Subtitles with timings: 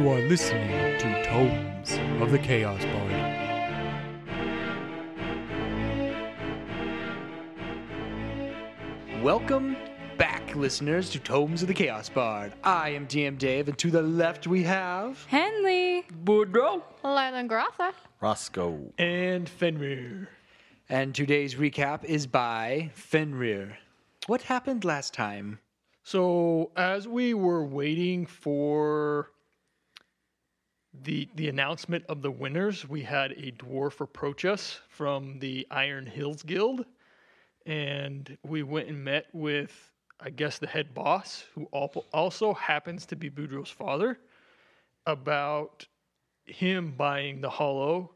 [0.00, 3.12] You are listening to Tomes of the Chaos Bard.
[9.22, 9.76] Welcome
[10.16, 12.54] back, listeners, to Tomes of the Chaos Bard.
[12.64, 15.22] I am DM Dave, and to the left we have.
[15.26, 16.06] Henley.
[16.24, 16.82] Boudreaux.
[17.04, 17.92] Lila Grotha.
[18.22, 18.94] Roscoe.
[18.96, 20.30] And Fenrir.
[20.88, 23.76] And today's recap is by Fenrir.
[24.28, 25.58] What happened last time?
[26.04, 29.32] So, as we were waiting for
[30.92, 36.06] the the announcement of the winners, we had a dwarf approach us from the Iron
[36.06, 36.84] Hills Guild,
[37.66, 43.06] and we went and met with, I guess, the head boss, who al- also happens
[43.06, 44.18] to be Boudreaux's father,
[45.06, 45.86] about
[46.44, 48.14] him buying the Hollow,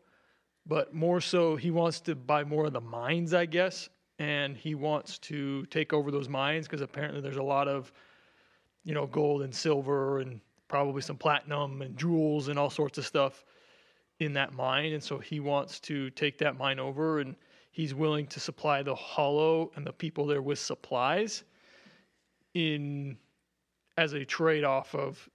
[0.66, 4.74] but more so, he wants to buy more of the mines, I guess, and he
[4.74, 7.93] wants to take over those mines because apparently there's a lot of,
[8.82, 13.07] you know, gold and silver and probably some platinum and jewels and all sorts of
[13.07, 13.45] stuff
[14.20, 17.34] in that mine, and so he wants to take that mine over, and
[17.73, 21.45] he's willing to supply the Hollow and the people there with supplies
[22.54, 23.16] in
[23.96, 25.29] as a trade off of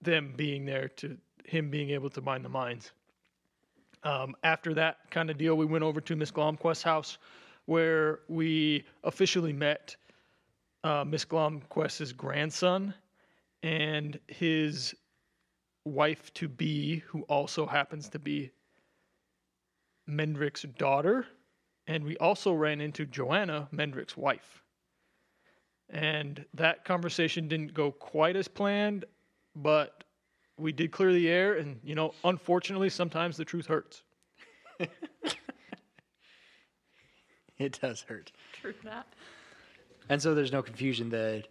[0.00, 2.92] them being there to him being able to mine the mines.
[4.04, 7.18] Um, after that kind of deal, we went over to Miss Glomquist's house
[7.66, 9.96] where we officially met
[10.82, 12.94] uh, Miss Glomquist's grandson
[13.62, 14.94] and his
[15.84, 18.50] wife to be, who also happens to be
[20.08, 21.26] Mendrick's daughter.
[21.86, 24.62] And we also ran into Joanna, Mendrick's wife.
[25.90, 29.04] And that conversation didn't go quite as planned,
[29.56, 30.04] but
[30.58, 31.54] we did clear the air.
[31.54, 34.02] And, you know, unfortunately, sometimes the truth hurts.
[37.62, 38.32] It does hurt.
[38.60, 39.06] True that.
[40.08, 41.46] And so there's no confusion that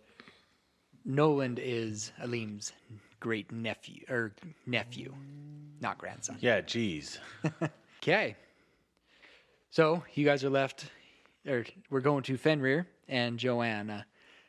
[1.06, 2.74] Noland is Alim's
[3.20, 4.34] great nephew, or
[4.66, 5.14] nephew,
[5.80, 6.38] not grandson.
[6.40, 7.20] Yeah, geez.
[8.04, 8.36] Okay.
[9.70, 10.88] So you guys are left,
[11.48, 14.08] or we're going to Fenrir and Joanna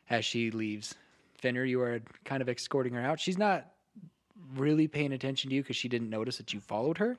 [0.09, 0.95] as she leaves.
[1.37, 3.19] Fenrir, you are kind of escorting her out.
[3.19, 3.67] She's not
[4.55, 7.15] really paying attention to you because she didn't notice that you followed her.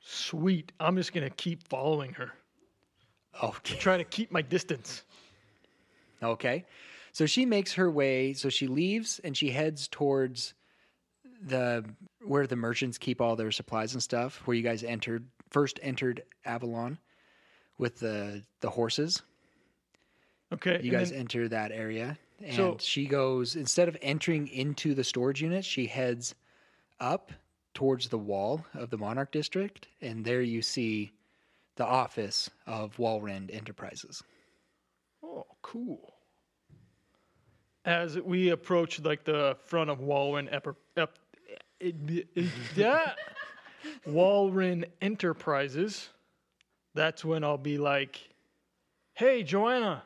[0.00, 0.72] Sweet.
[0.80, 2.32] I'm just going to keep following her.
[3.42, 3.76] Okay.
[3.76, 5.02] Try to keep my distance.
[6.22, 6.64] Okay.
[7.18, 10.54] So she makes her way, so she leaves and she heads towards
[11.42, 11.84] the
[12.24, 16.22] where the merchants keep all their supplies and stuff, where you guys entered first entered
[16.44, 16.96] Avalon
[17.76, 19.20] with the the horses.
[20.52, 20.80] Okay.
[20.80, 25.02] You guys then- enter that area and So- she goes instead of entering into the
[25.02, 26.36] storage unit, she heads
[27.00, 27.32] up
[27.74, 31.10] towards the wall of the Monarch District and there you see
[31.74, 34.22] the office of Walrend Enterprises.
[35.20, 36.14] Oh, cool.
[37.88, 41.18] As we approach like the front of Walrend Ep- Ep-
[42.76, 43.12] yeah.
[44.04, 46.10] Walrend Enterprises,
[46.94, 48.28] that's when I'll be like,
[49.14, 50.02] "Hey, Joanna,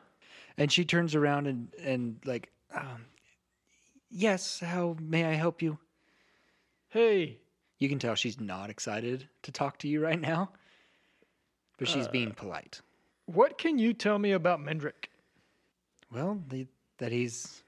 [0.57, 3.05] And she turns around and and like, um,
[4.09, 5.77] yes, how may I help you?
[6.89, 7.39] hey,
[7.79, 10.51] You can tell she's not excited to talk to you right now,
[11.77, 12.79] but she's being polite.
[13.25, 15.09] what can you tell me about Mendrick?"
[16.11, 16.67] Well, the,
[16.99, 17.62] that he's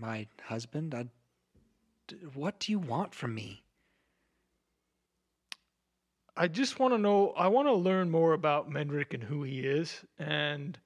[0.00, 0.94] my husband.
[0.94, 1.06] I,
[2.34, 3.62] what do you want from me?
[6.36, 7.30] I just want to know.
[7.36, 10.78] I want to learn more about Mendrick and who he is, and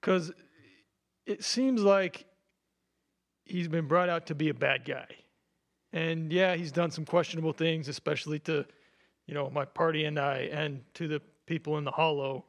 [0.00, 0.32] because
[1.24, 2.26] it seems like
[3.44, 5.06] he's been brought out to be a bad guy,
[5.92, 8.66] and yeah, he's done some questionable things, especially to,
[9.26, 12.44] you know, my party and I, and to the people in the Hollow.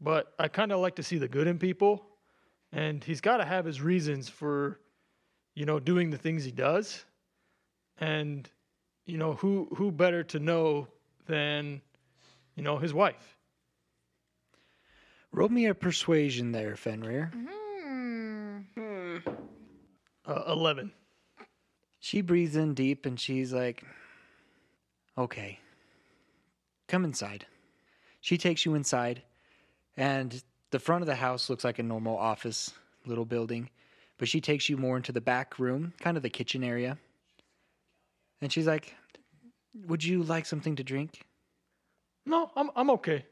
[0.00, 2.07] But I kind of like to see the good in people,
[2.72, 4.78] and he's got to have his reasons for,
[5.54, 7.04] you know, doing the things he does,
[7.98, 8.48] and
[9.06, 10.88] you know who who better to know
[11.26, 11.80] than
[12.54, 13.38] you know his wife
[15.32, 17.30] Roll me a persuasion there, Fenrir.
[18.76, 19.18] Hmm.
[20.26, 20.92] uh, 11
[22.00, 23.84] She breathes in deep and she's like,
[25.16, 25.58] okay,
[26.86, 27.46] come inside.
[28.20, 29.22] She takes you inside,
[29.96, 32.72] and the front of the house looks like a normal office
[33.06, 33.70] little building,
[34.18, 36.98] but she takes you more into the back room, kind of the kitchen area.
[38.40, 38.94] And she's like,
[39.86, 41.24] would you like something to drink?
[42.26, 43.24] no i'm i'm okay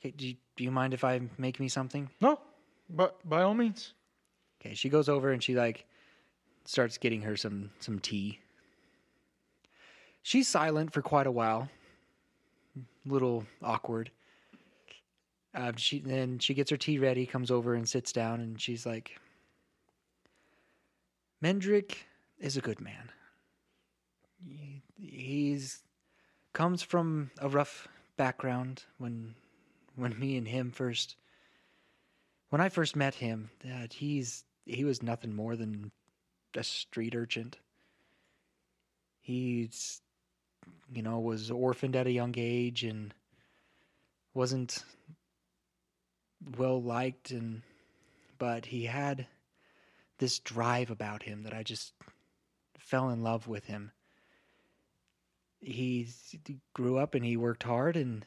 [0.00, 2.08] Okay, do, you, do you mind if I make me something?
[2.20, 2.38] no
[2.88, 3.92] but by all means
[4.60, 5.84] Okay, she goes over and she like
[6.64, 8.38] starts getting her some some tea.
[10.22, 11.68] She's silent for quite a while.
[13.06, 14.10] Little awkward.
[15.54, 18.86] Uh, she then she gets her tea ready, comes over and sits down, and she's
[18.86, 19.18] like,
[21.42, 21.96] "Mendrick
[22.38, 23.10] is a good man.
[24.46, 25.82] He, he's
[26.52, 29.34] comes from a rough background when
[29.96, 31.16] when me and him first
[32.50, 35.90] when I first met him, that he's he was nothing more than
[36.54, 37.54] a street urchin.
[39.20, 40.02] He's
[40.92, 43.14] you know was orphaned at a young age and
[44.34, 44.84] wasn't
[46.56, 47.62] well liked and
[48.38, 49.26] but he had
[50.18, 51.92] this drive about him that I just
[52.78, 53.92] fell in love with him.
[55.60, 56.08] He
[56.74, 58.24] grew up and he worked hard and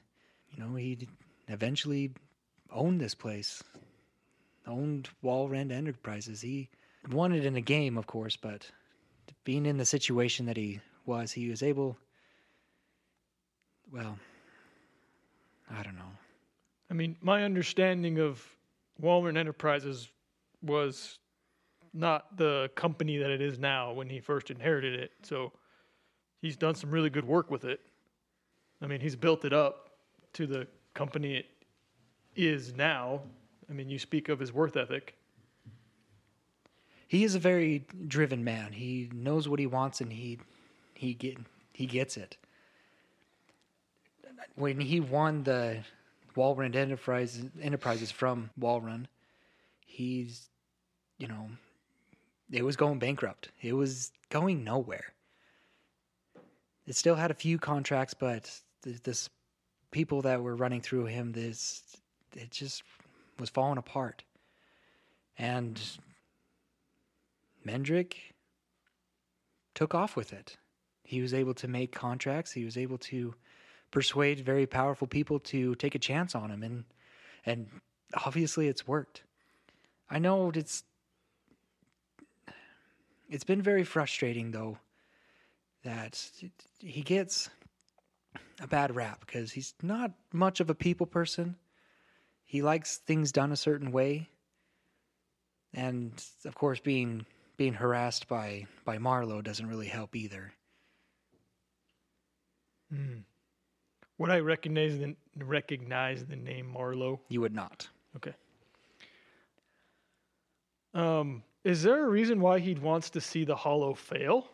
[0.52, 1.08] you know he
[1.48, 2.12] eventually
[2.72, 3.64] owned this place.
[4.66, 6.42] Owned Walrend Enterprises.
[6.42, 6.70] He
[7.12, 8.72] won it in a game, of course, but
[9.44, 11.98] being in the situation that he was, he was able
[13.92, 14.18] well,
[15.70, 16.12] I don't know.
[16.94, 18.48] I mean, my understanding of
[19.00, 20.10] Walrend Enterprises
[20.62, 21.18] was
[21.92, 25.12] not the company that it is now when he first inherited it.
[25.24, 25.54] So
[26.40, 27.80] he's done some really good work with it.
[28.80, 29.90] I mean, he's built it up
[30.34, 31.48] to the company it
[32.36, 33.22] is now.
[33.68, 35.16] I mean, you speak of his worth ethic.
[37.08, 38.72] He is a very driven man.
[38.72, 40.38] He knows what he wants and he
[40.94, 41.40] he get
[41.74, 42.38] he gets it.
[44.54, 45.80] When he won the
[46.36, 49.08] Walrend Enterprises Enterprises from Walrend,
[49.86, 50.50] he's
[51.18, 51.50] you know
[52.52, 53.50] it was going bankrupt.
[53.62, 55.14] It was going nowhere.
[56.86, 59.30] It still had a few contracts, but th- this
[59.92, 61.82] people that were running through him, this
[62.36, 62.84] it just
[63.40, 64.24] was falling apart.
[65.38, 65.82] And
[67.66, 68.16] Mendrick
[69.74, 70.58] took off with it.
[71.04, 72.52] He was able to make contracts.
[72.52, 73.34] He was able to
[73.94, 76.84] persuade very powerful people to take a chance on him, and
[77.46, 77.68] and
[78.26, 79.24] obviously it's worked.
[80.10, 80.84] I know it's
[83.30, 84.80] it's been very frustrating though
[85.84, 86.20] that
[86.80, 87.52] he gets
[88.60, 91.56] a bad rap because he's not much of a people person.
[92.46, 94.30] He likes things done a certain way.
[95.72, 96.12] And
[96.46, 100.54] of course being being harassed by by Marlowe doesn't really help either.
[102.92, 103.20] Hmm.
[104.24, 107.20] Would I recognize the recognize the name Marlowe?
[107.28, 107.90] You would not.
[108.16, 108.32] Okay.
[110.94, 114.48] Um, is there a reason why he wants to see the Hollow fail?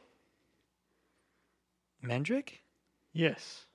[2.04, 2.62] Mendrick?
[3.14, 3.68] Yes.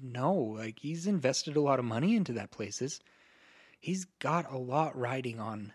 [0.00, 3.00] No, like he's invested a lot of money into that places.
[3.80, 5.72] He's got a lot riding on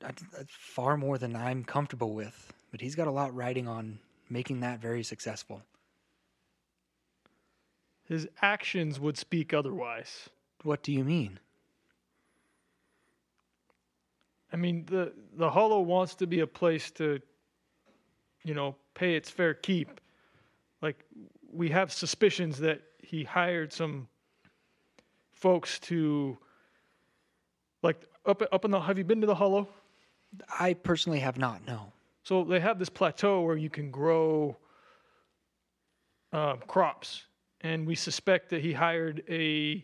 [0.00, 0.12] uh,
[0.48, 3.98] far more than I'm comfortable with, but he's got a lot riding on
[4.30, 5.64] making that very successful.
[8.08, 10.28] His actions would speak otherwise.
[10.62, 11.38] What do you mean?
[14.52, 17.20] I mean, the the Hollow wants to be a place to,
[18.44, 20.00] you know, pay its fair keep.
[20.80, 21.04] Like
[21.52, 24.06] we have suspicions that he hired some
[25.32, 26.38] folks to,
[27.82, 28.80] like up up in the.
[28.80, 29.68] Have you been to the Hollow?
[30.58, 31.92] I personally have not, no.
[32.22, 34.56] So they have this plateau where you can grow
[36.32, 37.24] um, crops,
[37.64, 39.82] and we suspect that he hired a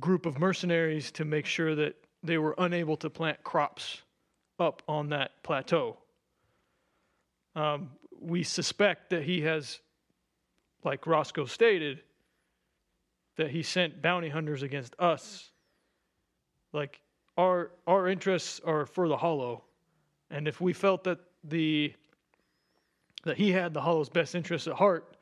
[0.00, 4.02] group of mercenaries to make sure that they were unable to plant crops
[4.58, 5.98] up on that plateau.
[7.54, 9.80] Um, we suspect that he has,
[10.84, 12.00] like Roscoe stated,
[13.36, 15.50] that he sent bounty hunters against us.
[16.72, 17.00] Like
[17.36, 19.64] our our interests are for the Hollow,
[20.30, 21.92] and if we felt that the
[23.24, 25.17] that he had the Hollow's best interests at heart,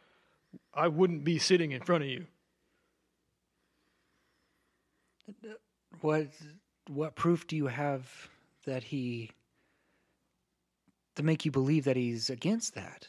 [0.75, 2.27] I wouldn't be sitting in front of you.
[6.01, 6.29] What
[6.89, 8.09] what proof do you have
[8.65, 9.31] that he
[11.17, 13.09] to make you believe that he's against that?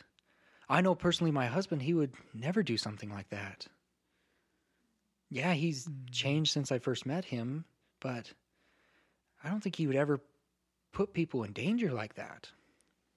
[0.69, 3.67] I know personally my husband, he would never do something like that.
[5.29, 5.91] Yeah, he's hmm.
[6.11, 7.65] changed since I first met him,
[7.99, 8.33] but
[9.43, 10.19] I don't think he would ever
[10.93, 12.49] put people in danger like that.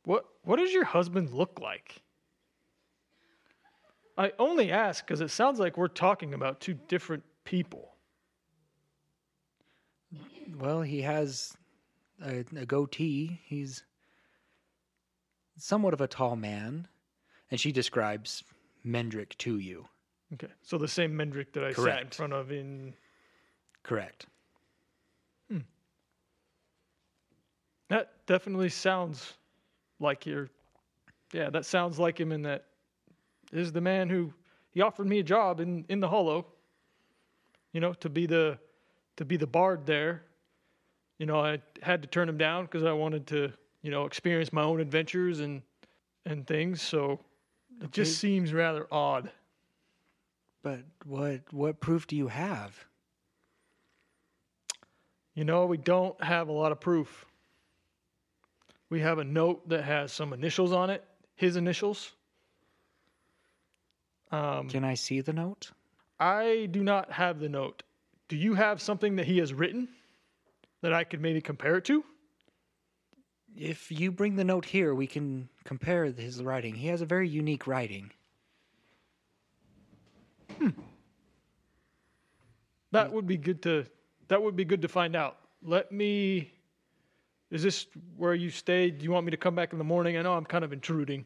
[0.04, 2.02] What what does your husband look like?
[4.20, 7.94] I only ask because it sounds like we're talking about two different people.
[10.58, 11.56] Well, he has
[12.22, 13.40] a, a goatee.
[13.46, 13.82] He's
[15.56, 16.86] somewhat of a tall man,
[17.50, 18.44] and she describes
[18.84, 19.86] Mendrick to you.
[20.34, 22.92] Okay, so the same Mendrick that I sat in front of in
[23.82, 24.26] Correct.
[25.50, 25.60] Hmm.
[27.88, 29.32] that definitely sounds
[29.98, 30.50] like you're.
[31.32, 32.66] Yeah, that sounds like him in that
[33.52, 34.32] is the man who
[34.70, 36.46] he offered me a job in in the Hollow.
[37.72, 38.58] You know, to be the
[39.16, 40.22] to be the bard there.
[41.18, 43.52] You know, I had to turn him down because I wanted to
[43.82, 45.62] you know, experience my own adventures and
[46.26, 46.82] and things.
[46.82, 47.20] So
[47.80, 49.30] it just seems rather odd.
[50.62, 52.84] But what what proof do you have?
[55.34, 57.24] You know, we don't have a lot of proof.
[58.90, 61.04] We have a note that has some initials on it,
[61.36, 62.12] his initials.
[64.32, 65.72] Um, Can I see the note?
[66.18, 67.82] I do not have the note.
[68.28, 69.88] Do you have something that he has written
[70.82, 72.04] that I could maybe compare it to?
[73.56, 76.74] If you bring the note here, we can compare his writing.
[76.74, 78.12] He has a very unique writing.
[80.58, 80.68] Hmm.
[82.92, 83.86] That would be good to
[84.28, 85.38] that would be good to find out.
[85.62, 86.52] Let me
[87.50, 88.90] Is this where you stay?
[88.90, 90.16] Do you want me to come back in the morning?
[90.16, 91.24] I know I'm kind of intruding.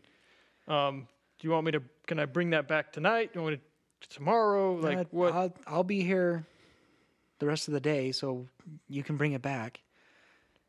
[0.69, 1.07] Um,
[1.39, 3.33] do you want me to can I bring that back tonight?
[3.33, 3.61] Do you want me
[4.03, 4.75] to tomorrow?
[4.75, 6.45] Like Uh, what I'll, I'll be here
[7.39, 8.47] the rest of the day, so
[8.89, 9.81] you can bring it back.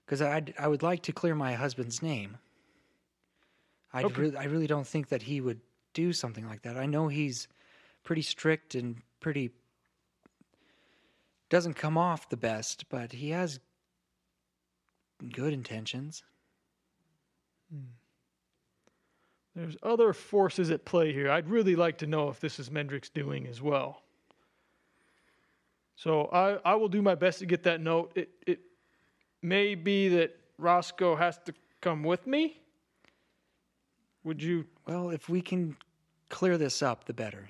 [0.06, 2.38] Because I I would like to clear my husband's name.
[3.94, 4.22] I Okay.
[4.22, 5.62] really I really don't think that he would
[5.94, 6.78] do something like that.
[6.78, 7.48] I know he's
[8.04, 9.52] pretty strict and pretty
[11.50, 13.60] doesn't come off the best, but he has
[15.32, 16.24] good intentions.
[19.56, 21.32] There's other forces at play here.
[21.32, 24.02] I'd really like to know if this is Mendrick's doing as well.
[25.96, 28.12] So I, I will do my best to get that note.
[28.16, 28.60] It it
[29.42, 32.60] may be that Roscoe has to come with me.
[34.26, 35.78] Would you Well, if we can
[36.30, 37.50] clear this up, the better.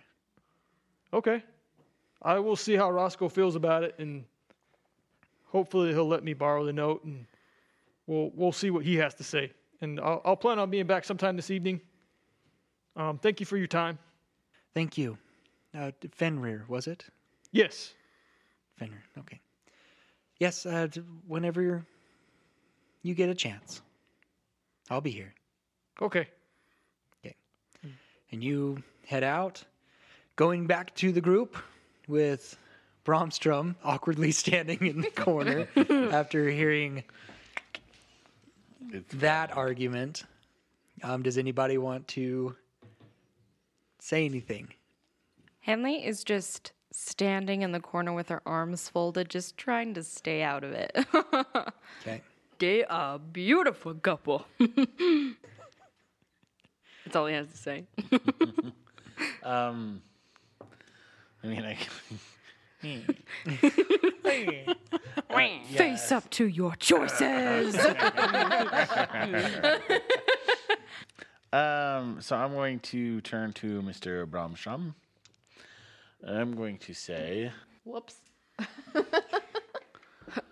[1.12, 1.44] okay.
[2.22, 4.26] I will see how Roscoe feels about it and
[5.48, 7.26] hopefully he'll let me borrow the note and
[8.08, 9.52] we'll we'll see what he has to say.
[9.82, 11.82] And I'll, I'll plan on being back sometime this evening.
[12.96, 14.00] Um, thank you for your time.
[14.74, 15.18] Thank you.
[15.78, 17.06] Uh, Fenrir, was it?
[17.52, 17.94] Yes.
[18.78, 19.04] Fenrir.
[19.18, 19.40] Okay.
[20.40, 20.66] Yes.
[20.66, 20.88] Uh,
[21.28, 21.86] whenever
[23.04, 23.82] you get a chance,
[24.90, 25.34] I'll be here.
[26.02, 26.28] Okay.
[27.24, 27.36] Okay.
[28.32, 29.64] And you head out,
[30.36, 31.58] going back to the group
[32.08, 32.58] with
[33.06, 35.68] Bromstrom awkwardly standing in the corner
[36.12, 37.04] after hearing
[38.92, 40.24] It's that argument.
[41.04, 42.56] Um, does anybody want to
[44.06, 44.70] say anything?
[45.62, 50.44] Henley is just standing in the corner with her arms folded, just trying to stay
[50.44, 50.96] out of it.
[52.02, 52.22] Okay.
[52.60, 54.46] they are a beautiful couple.
[54.60, 54.76] That's
[57.16, 57.86] all he has to say.
[59.44, 60.02] Um,
[61.42, 61.78] I mean, I.
[62.82, 63.16] Can
[65.64, 67.78] face up to your choices.
[71.54, 74.26] Um, so I'm going to turn to Mr.
[74.26, 74.94] Bromstrom.
[76.28, 77.52] I'm going to say,
[77.84, 78.16] Whoops.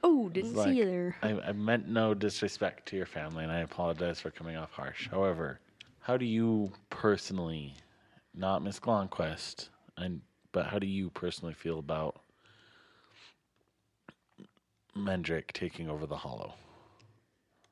[0.04, 1.16] oh, didn't like, see you there.
[1.24, 5.10] I, I meant no disrespect to your family, and I apologize for coming off harsh.
[5.10, 5.60] However,
[6.00, 7.74] how do you personally,
[8.36, 10.22] not Miss Glonquest, and
[10.52, 12.22] but how do you personally feel about
[14.96, 16.54] Mendrick taking over the Hollow?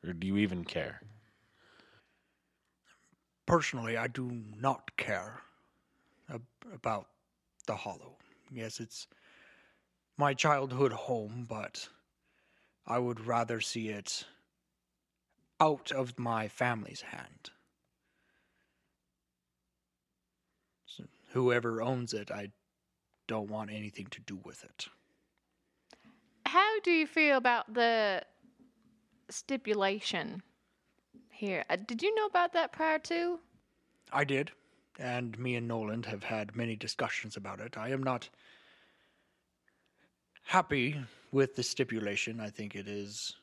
[0.06, 1.02] Or do you even care?
[3.52, 4.32] Personally, I do
[4.62, 5.42] not care
[6.34, 7.10] ab- about
[7.68, 8.16] the Hollow.
[8.50, 9.08] Yes, it's
[10.16, 11.90] my childhood home, but
[12.88, 14.24] I would rather see it
[15.60, 17.50] out of my family's hand.
[20.86, 21.04] So
[21.34, 22.54] whoever owns it, I
[23.28, 24.88] don't want anything to do with it.
[26.46, 28.24] How do you feel about the
[29.30, 30.42] stipulation
[31.42, 31.66] here?
[31.70, 33.40] Uh, did you know about that prior to?
[34.14, 34.52] I did,
[35.00, 37.78] and me and Noland have had many discussions about it.
[37.78, 38.30] I am not
[40.44, 42.40] happy with the stipulation.
[42.40, 43.36] I think it is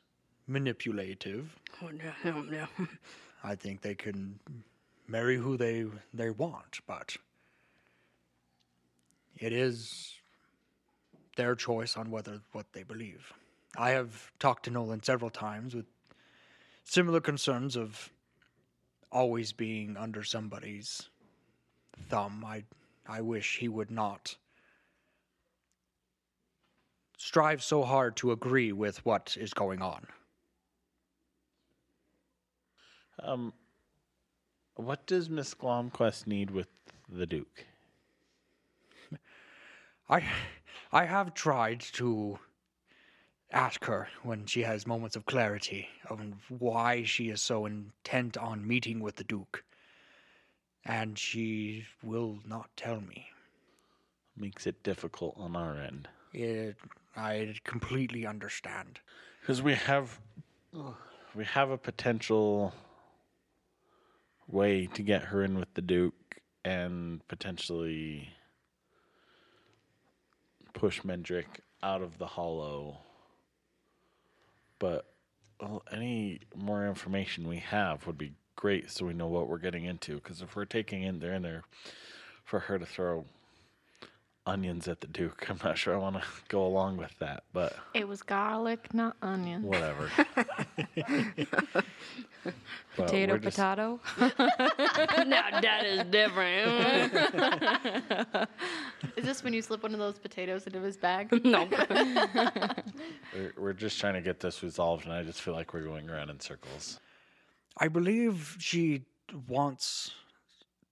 [0.47, 1.55] manipulative.
[1.83, 2.67] Oh, no, no, no.
[3.43, 4.39] I think they can
[5.07, 7.17] marry who they they want, but
[9.37, 10.13] it is
[11.35, 13.33] their choice on whether what they believe.
[13.77, 15.85] I have talked to Noland several times with
[16.89, 18.09] similar concerns of
[19.11, 21.09] always being under somebody's
[22.09, 22.43] thumb.
[22.43, 22.63] I
[23.07, 24.35] I wish he would not
[27.17, 30.07] strive so hard to agree with what is going on.
[33.21, 33.53] Um,
[34.75, 36.69] what does Miss Glomquest need with
[37.07, 37.65] the Duke?
[40.09, 40.23] I
[40.91, 42.39] I have tried to
[43.51, 48.67] ask her when she has moments of clarity on why she is so intent on
[48.67, 49.63] meeting with the Duke.
[50.85, 53.27] And she will not tell me.
[54.37, 56.07] Makes it difficult on our end.
[56.33, 56.77] It,
[57.15, 58.99] I completely understand.
[59.41, 60.19] Because we have
[61.35, 62.73] we have a potential
[64.47, 68.29] way to get her in with the Duke and potentially
[70.73, 72.99] push Mendrick out of the hollow.
[74.79, 75.05] But
[75.61, 79.85] well, any more information we have would be great so we know what we're getting
[79.85, 80.15] into.
[80.15, 81.63] Because if we're taking in there in there
[82.45, 83.25] for her to throw
[84.45, 87.43] onions at the Duke, I'm not sure I want to go along with that.
[87.53, 89.63] But It was garlic, not onion.
[89.63, 90.09] whatever.
[92.95, 93.99] But Potato, just- potato.
[94.17, 97.13] now that is different.
[99.19, 101.27] Is this when you slip one of those potatoes into his bag?
[101.43, 101.67] no.
[103.33, 106.09] We're, we're just trying to get this resolved, and I just feel like we're going
[106.09, 107.01] around in circles.
[107.77, 109.03] I believe she
[109.47, 110.11] wants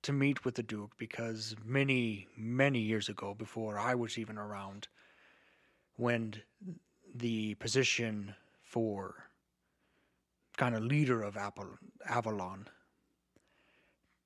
[0.04, 4.90] to meet with the Duke because many, many years ago, before I was even around,
[5.96, 6.36] when
[7.16, 9.16] the position for
[10.58, 11.70] kind of leader of Apple,
[12.10, 12.68] Avalon,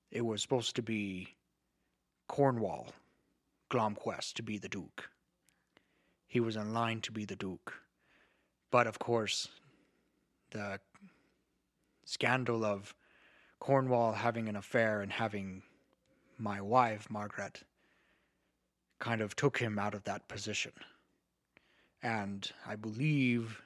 [0.10, 1.28] it was supposed to be
[2.28, 2.88] Cornwall,
[3.72, 5.10] Glomquest, to be the Duke.
[6.28, 7.74] He was in line to be the Duke.
[8.70, 9.48] But of course,
[10.52, 10.82] the
[12.04, 12.94] scandal of
[13.60, 15.64] Cornwall having an affair and having
[16.38, 17.64] my wife, Margaret,
[19.00, 20.74] kind of took him out of that position.
[22.04, 23.62] And I believe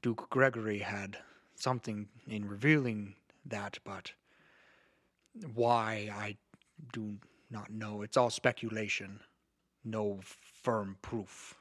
[0.00, 1.18] Duke Gregory had
[1.56, 3.14] something in revealing
[3.46, 4.12] that, but
[5.54, 6.36] why I
[6.92, 7.18] do
[7.50, 8.02] not know.
[8.02, 9.20] It's all speculation,
[9.84, 10.20] no
[10.62, 11.54] firm proof.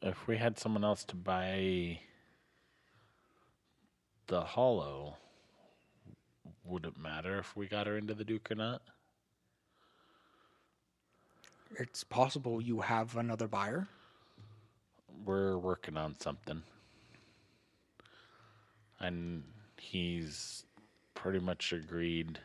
[0.00, 2.00] If we had someone else to buy
[4.26, 5.16] the hollow,
[6.64, 8.82] would it matter if we got her into the Duke or not?
[11.78, 13.88] It's possible you have another buyer.
[15.24, 16.62] We're working on something.
[18.98, 19.44] And
[19.78, 20.64] he's
[21.14, 22.38] pretty much agreed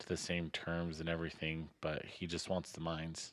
[0.00, 3.32] to the same terms and everything, but he just wants the mines.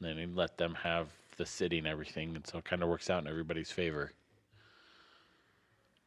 [0.00, 2.88] And then he'd let them have the city and everything, and so it kind of
[2.88, 4.12] works out in everybody's favor,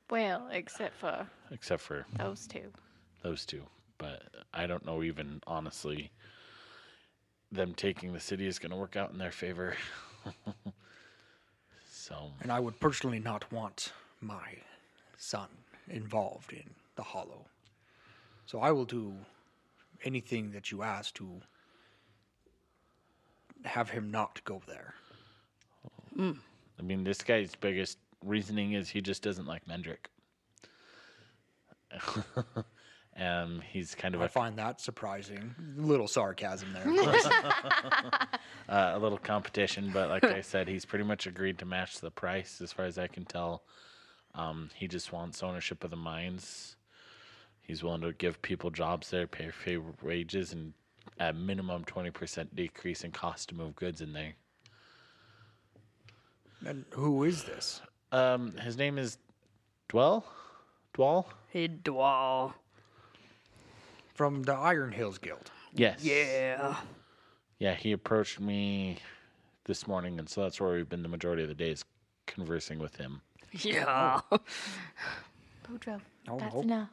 [0.10, 2.72] Well, except for except for those two.
[3.24, 3.64] those two.
[3.98, 4.24] But
[4.54, 6.12] I don't know even honestly
[7.52, 9.76] them taking the city is going to work out in their favor.
[11.90, 14.58] so And I would personally not want my
[15.18, 15.48] son
[15.90, 17.46] involved in the Hollow.
[18.48, 19.14] So I will do
[20.06, 21.42] anything that you ask to
[23.66, 24.94] have him not go there.
[26.18, 30.08] I mean, this guy's biggest reasoning is he just doesn't like Mendrick.
[33.14, 35.54] and he's kind of I a, find that surprising.
[35.76, 36.90] Little sarcasm there.
[36.90, 37.26] of course.
[38.70, 42.12] uh, a little competition, but like I said, he's pretty much agreed to match the
[42.12, 43.64] price as far as I can tell.
[44.34, 46.77] Um, he just wants ownership of the mines.
[47.68, 50.74] He's willing to give people jobs there, pay fair wages, and
[51.20, 54.34] at minimum 20% decrease in cost to move goods in there.
[56.66, 57.82] and who is this?
[58.12, 59.18] Um, his name is
[59.90, 60.26] Dwell?
[60.94, 61.28] Dwell?
[61.50, 62.54] Hey, Dwall.
[64.16, 65.52] From the Iron Hills Guild.
[65.74, 66.04] Yes.
[66.04, 66.76] Yeah.
[67.60, 68.98] Yeah, he approached me
[69.66, 71.84] this morning, and so that's where we've been the majority of the days
[72.28, 73.22] conversing with him.
[73.52, 74.22] Yeah.
[75.70, 76.62] Boudreaux, Oh, that's oh.
[76.62, 76.90] enough.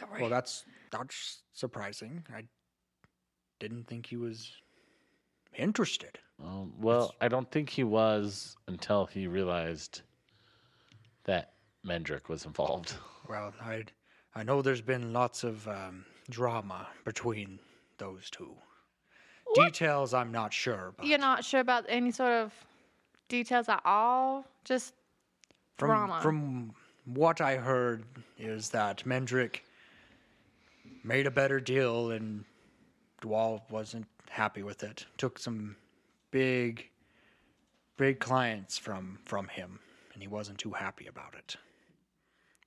[0.00, 0.20] Sorry.
[0.22, 2.24] Well, that's that's surprising.
[2.34, 2.44] I
[3.58, 4.52] didn't think he was
[5.56, 6.18] interested.
[6.42, 10.00] Um, well, I don't think he was until he realized
[11.24, 11.52] that
[11.86, 12.94] Mendrick was involved.
[13.28, 13.84] Well, I
[14.34, 17.60] I know there's been lots of um, drama between
[17.98, 18.56] those two.
[19.54, 22.52] Details I'm not sure, but You're not sure about any sort of
[23.28, 24.44] details at all?
[24.64, 24.94] Just
[25.78, 26.18] from drama.
[26.20, 26.72] from
[27.04, 28.02] what I heard
[28.36, 29.60] is that Mendrick
[31.02, 32.44] made a better deal and
[33.22, 35.06] Dwall wasn't happy with it.
[35.18, 35.76] Took some
[36.30, 36.88] big
[37.96, 39.78] big clients from from him
[40.14, 41.56] and he wasn't too happy about it.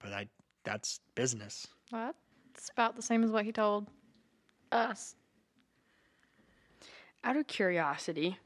[0.02, 0.28] But I
[0.64, 1.68] that's business.
[1.90, 2.16] what?
[2.56, 3.88] It's about the same as what he told
[4.72, 5.16] us.
[7.24, 8.38] Out of curiosity,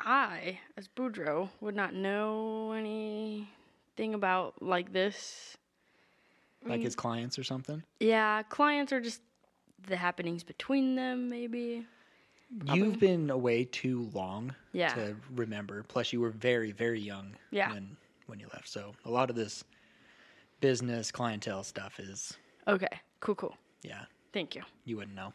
[0.00, 5.56] I, as Boudreaux, would not know anything about like this.
[6.64, 7.82] Like his clients or something.
[8.00, 9.22] Yeah, clients are just
[9.88, 11.86] the happenings between them, maybe.
[12.72, 14.92] You've been away too long Yeah.
[14.94, 15.82] to remember.
[15.84, 17.72] Plus, you were very, very young Yeah.
[17.72, 17.96] when
[18.26, 18.68] when you left.
[18.68, 19.64] So a lot of this
[20.60, 22.36] business clientele stuff is,
[22.68, 23.56] Okay, cool, cool.
[23.82, 24.62] yeah, Thank you.
[24.84, 25.32] you wouldn't know.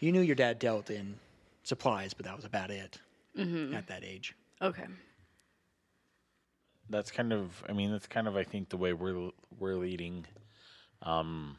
[0.00, 1.18] You knew your dad dealt in
[1.62, 2.98] supplies, but that was about it
[3.34, 3.74] mm-hmm.
[3.74, 4.34] at that age.
[4.60, 4.84] Okay.
[6.90, 10.26] That's kind of I mean that's kind of I think the way we're we're leading
[11.02, 11.58] um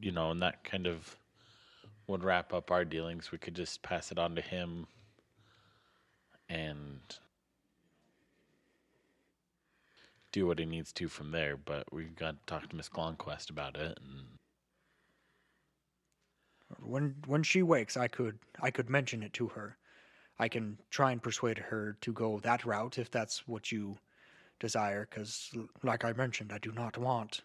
[0.00, 1.16] you know and that kind of
[2.06, 4.86] would wrap up our dealings we could just pass it on to him
[6.48, 7.00] and
[10.32, 13.50] do what he needs to from there but we've got to talk to Miss Glonquest
[13.50, 13.98] about it
[16.80, 19.76] When when she wakes, I could I could mention it to her.
[20.38, 23.98] I can try and persuade her to go that route if that's what you
[24.58, 25.06] desire.
[25.08, 25.50] Because,
[25.82, 27.42] like I mentioned, I do not want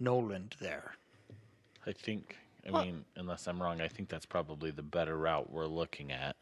[0.00, 0.94] Noland there.
[1.86, 5.50] I think I Well- mean unless I'm wrong I think that's probably the better route
[5.50, 6.36] we're looking at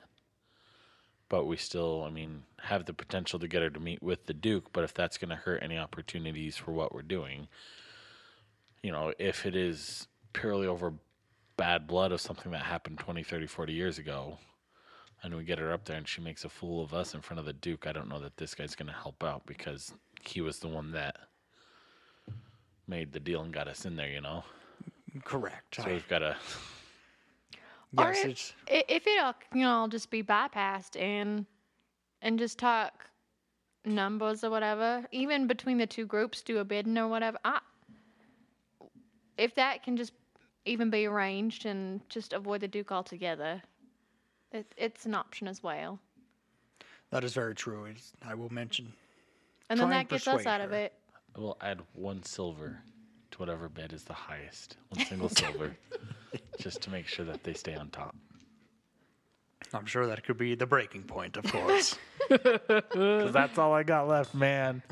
[1.29, 4.35] but we still I mean have the potential to get her to meet with the
[4.35, 7.49] duke but if that's going to hurt any opportunities for what we're doing
[8.85, 10.95] you know if it is purely over
[11.57, 14.38] bad blood of something that happened 20 30 40 years ago
[15.22, 17.38] and we get her up there and she makes a fool of us in front
[17.40, 20.40] of the duke I don't know that this guy's going to help out because he
[20.40, 21.16] was the one that
[22.87, 24.44] made the deal and got us in there you know
[25.24, 25.76] Correct.
[25.76, 26.37] so I, we've got to
[27.98, 31.44] Or yes, if- it's If it all you know just be bypassed and
[32.22, 33.11] and just talk
[33.85, 37.37] numbers or whatever, even between the two groups, do a bidding or whatever.
[37.44, 37.58] I,
[39.37, 40.12] if that can just
[40.64, 43.61] even be arranged and just avoid the Duke altogether,
[44.53, 45.99] it, it's an option as well.
[47.11, 47.85] that is very true.
[47.87, 48.93] It's, I will mention.
[49.71, 50.93] And then that and gets us persuade out of it.
[51.37, 52.79] We'll add one silver
[53.31, 54.77] to whatever bid is the highest.
[54.91, 55.77] One single silver.
[56.59, 58.15] Just to make sure that they stay on top.
[59.75, 61.97] I'm sure that could be the breaking point, of course.
[62.29, 64.83] Because that's all I got left, man.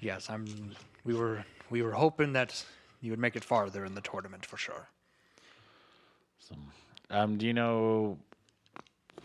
[0.00, 0.72] yes, I'm.
[1.04, 2.64] We were we were hoping that
[3.00, 4.88] you would make it farther in the tournament for sure.
[6.38, 6.54] So,
[7.14, 8.18] um, do you know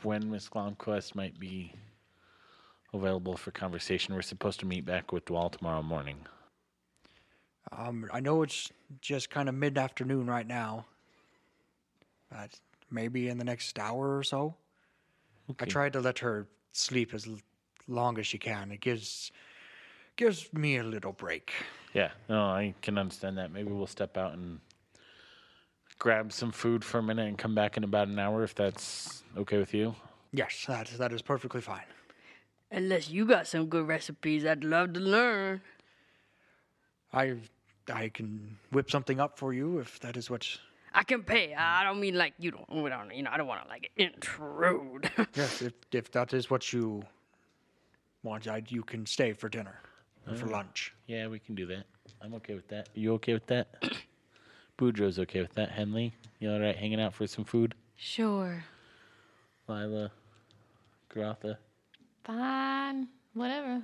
[0.04, 1.73] when Miss Glomquist might be
[2.93, 4.13] available for conversation?
[4.13, 6.17] We're supposed to meet back with Dwall tomorrow morning.
[7.71, 8.71] Um, I know it's
[9.02, 10.86] just kind of mid afternoon right now,
[12.32, 12.52] but
[12.91, 14.56] maybe in the next hour or so.
[15.60, 17.28] I tried to let her sleep as
[17.88, 18.71] long as she can.
[18.71, 19.32] It gives
[20.15, 21.52] gives me a little break.
[21.93, 23.52] Yeah, no, I can understand that.
[23.52, 24.60] Maybe we'll step out and
[25.99, 29.23] grab some food for a minute and come back in about an hour if that's
[29.38, 29.93] okay with you.
[30.31, 31.83] Yes, that that is perfectly fine.
[32.71, 35.62] Unless you got some good recipes, I'd love to learn.
[37.13, 37.35] I
[37.91, 40.47] I can whip something up for you if that is what.
[40.93, 41.53] I can pay.
[41.53, 42.83] I don't mean like you don't.
[42.83, 43.13] We don't.
[43.13, 45.12] You know, I don't want to like intrude.
[45.35, 47.03] Yes, if if that is what you
[48.23, 49.79] want, I, you can stay for dinner
[50.27, 50.93] or for lunch.
[51.07, 51.85] Yeah, we can do that.
[52.21, 52.89] I'm okay with that.
[52.93, 53.67] You okay with that?
[54.79, 55.71] Boudreaux's okay with that.
[55.71, 57.75] Henley, you all right hanging out for some food?
[57.97, 58.63] Sure.
[59.67, 60.09] Lila,
[61.09, 61.59] Grotha.
[62.23, 63.81] Fine, whatever.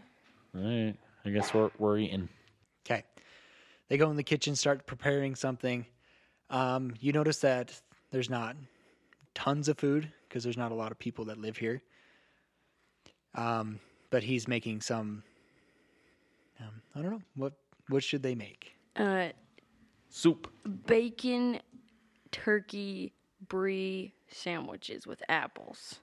[0.55, 0.95] All right.
[1.25, 2.29] I guess we're, we're eating.
[2.85, 3.03] Okay.
[3.89, 5.85] They go in the kitchen, start preparing something.
[6.49, 7.79] Um, you notice that
[8.11, 8.55] there's not
[9.33, 11.81] tons of food because there's not a lot of people that live here.
[13.33, 13.79] Um,
[14.11, 15.23] but he's making some.
[16.61, 17.53] Um, I don't know what.
[17.89, 18.75] What should they make?
[18.95, 19.29] uh,
[20.15, 20.47] Soup.
[20.87, 21.59] bacon,
[22.31, 23.11] turkey,
[23.49, 25.99] brie sandwiches with apples.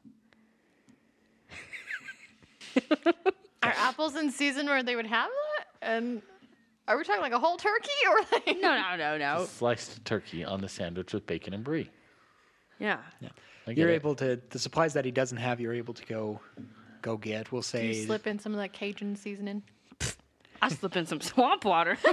[3.63, 5.67] Are apples in season where they would have that?
[5.81, 6.21] And
[6.87, 9.47] are we talking like a whole turkey or like No, no, no, no.
[9.47, 11.89] Sliced turkey on the sandwich with bacon and brie.
[12.79, 12.99] Yeah.
[13.67, 13.95] I get You're it.
[13.95, 15.59] able to the supplies that he doesn't have.
[15.59, 16.39] You're able to go,
[17.01, 17.51] go get.
[17.51, 19.63] We'll Do say you slip in some of that Cajun seasoning?
[20.63, 21.99] I slip in some swamp water.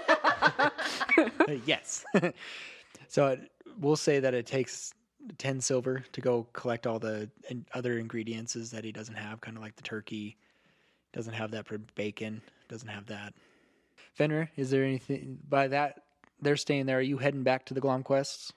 [1.17, 2.05] Uh, yes.
[3.07, 4.93] so it, we'll say that it takes
[5.37, 9.57] 10 silver to go collect all the in- other ingredients that he doesn't have, kind
[9.57, 10.37] of like the turkey.
[11.11, 12.41] Doesn't have that for bacon.
[12.69, 13.33] Doesn't have that.
[14.13, 16.03] Fenrir, is there anything by that?
[16.41, 16.99] They're staying there.
[16.99, 18.53] Are you heading back to the Glom quests?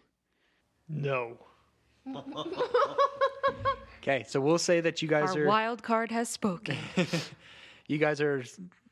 [0.88, 1.38] No.
[4.02, 6.76] Okay, so we'll say that you guys Our are wild card has spoken.
[7.88, 8.44] you guys are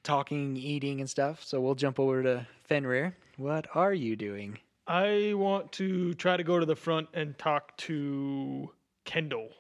[0.03, 1.43] talking, eating, and stuff.
[1.45, 3.17] So we'll jump over to Fenrir.
[3.37, 4.59] What are you doing?
[4.87, 8.71] I want to try to go to the front and talk to
[9.05, 9.51] Kendall,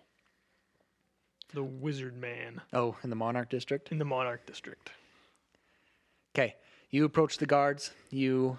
[1.54, 3.90] the wizard man Oh, in the Monarch District.
[3.92, 4.90] in the Monarch District.
[6.34, 6.56] Okay,
[6.90, 7.92] you approach the guards.
[8.10, 8.58] You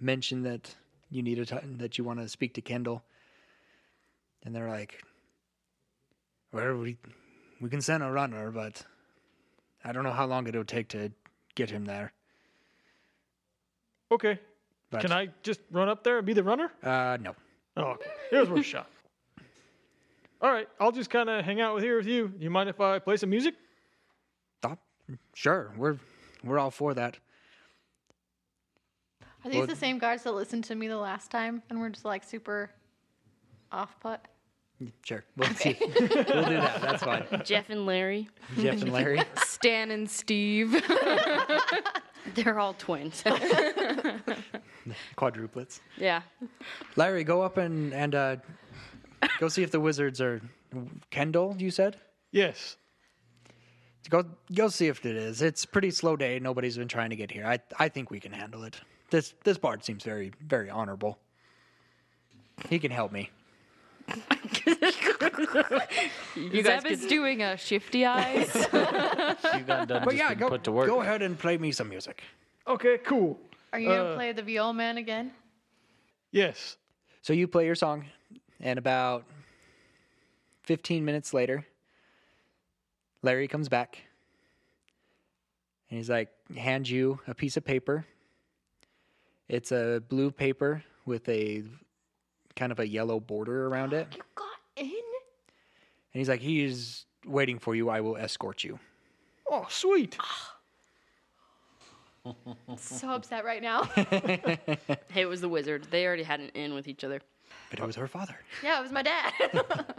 [0.00, 0.74] mention that
[1.10, 3.02] you need a t- that you want to speak to Kendall,
[4.44, 5.02] and they're like,
[6.52, 6.96] "Well, we
[7.60, 8.84] we can send a runner, but
[9.84, 11.10] I don't know how long it'll take to
[11.54, 12.12] get him there."
[14.10, 14.38] Okay.
[14.90, 16.70] But, Can I just run up there and be the runner?
[16.82, 17.34] Uh, no.
[17.78, 18.10] Oh, okay.
[18.30, 18.90] Here's worth a shot.
[20.42, 20.68] All right.
[20.78, 22.30] I'll just kind of hang out with here with you.
[22.38, 23.54] You mind if I play some music?
[24.58, 24.78] Stop.
[25.34, 25.96] Sure, we're
[26.44, 27.18] we're all for that.
[29.44, 31.90] Are these Well- the same guards that listened to me the last time and were
[31.90, 32.70] just like super
[33.72, 34.20] off put?
[35.04, 35.76] Sure, we'll see.
[35.80, 36.80] we'll do that.
[36.80, 37.24] That's fine.
[37.44, 39.20] Jeff and Larry, Jeff and Larry.
[39.44, 40.72] Stan and Steve.
[42.34, 43.22] they're all twins.
[45.16, 45.80] quadruplets.
[45.96, 46.22] yeah.
[46.96, 48.36] Larry, go up and and uh,
[49.38, 50.40] go see if the wizards are.
[51.10, 51.98] Kendall, you said.
[52.30, 52.76] Yes.
[54.08, 55.42] Go go see if it is.
[55.42, 56.38] It's pretty slow day.
[56.38, 57.46] Nobody's been trying to get here.
[57.46, 58.80] I I think we can handle it.
[59.10, 61.18] This this bard seems very very honorable.
[62.68, 63.30] He can help me.
[66.36, 68.50] You guys Zeb is could, doing a shifty eyes.
[68.72, 70.86] You got done But just yeah, go put to work.
[70.86, 72.22] go ahead and play me some music.
[72.66, 73.38] Okay, cool.
[73.72, 75.32] Are you gonna Uh, play the viol man again?
[76.30, 76.76] Yes.
[77.22, 78.06] So you play your song,
[78.60, 79.24] and about
[80.62, 81.66] fifteen minutes later,
[83.22, 83.98] Larry comes back,
[85.90, 88.06] and he's like, hand you a piece of paper.
[89.48, 91.64] It's a blue paper with a
[92.56, 94.08] kind of a yellow border around it.
[94.16, 94.92] You got in?
[96.12, 97.88] And he's like, he's waiting for you.
[97.88, 98.78] I will escort you.
[99.50, 100.16] Oh, sweet.
[102.76, 103.82] So upset right now.
[103.94, 104.58] hey,
[105.16, 105.88] it was the wizard.
[105.90, 107.20] They already had an in with each other.
[107.70, 108.36] But it was her father.
[108.62, 109.32] yeah, it was my dad.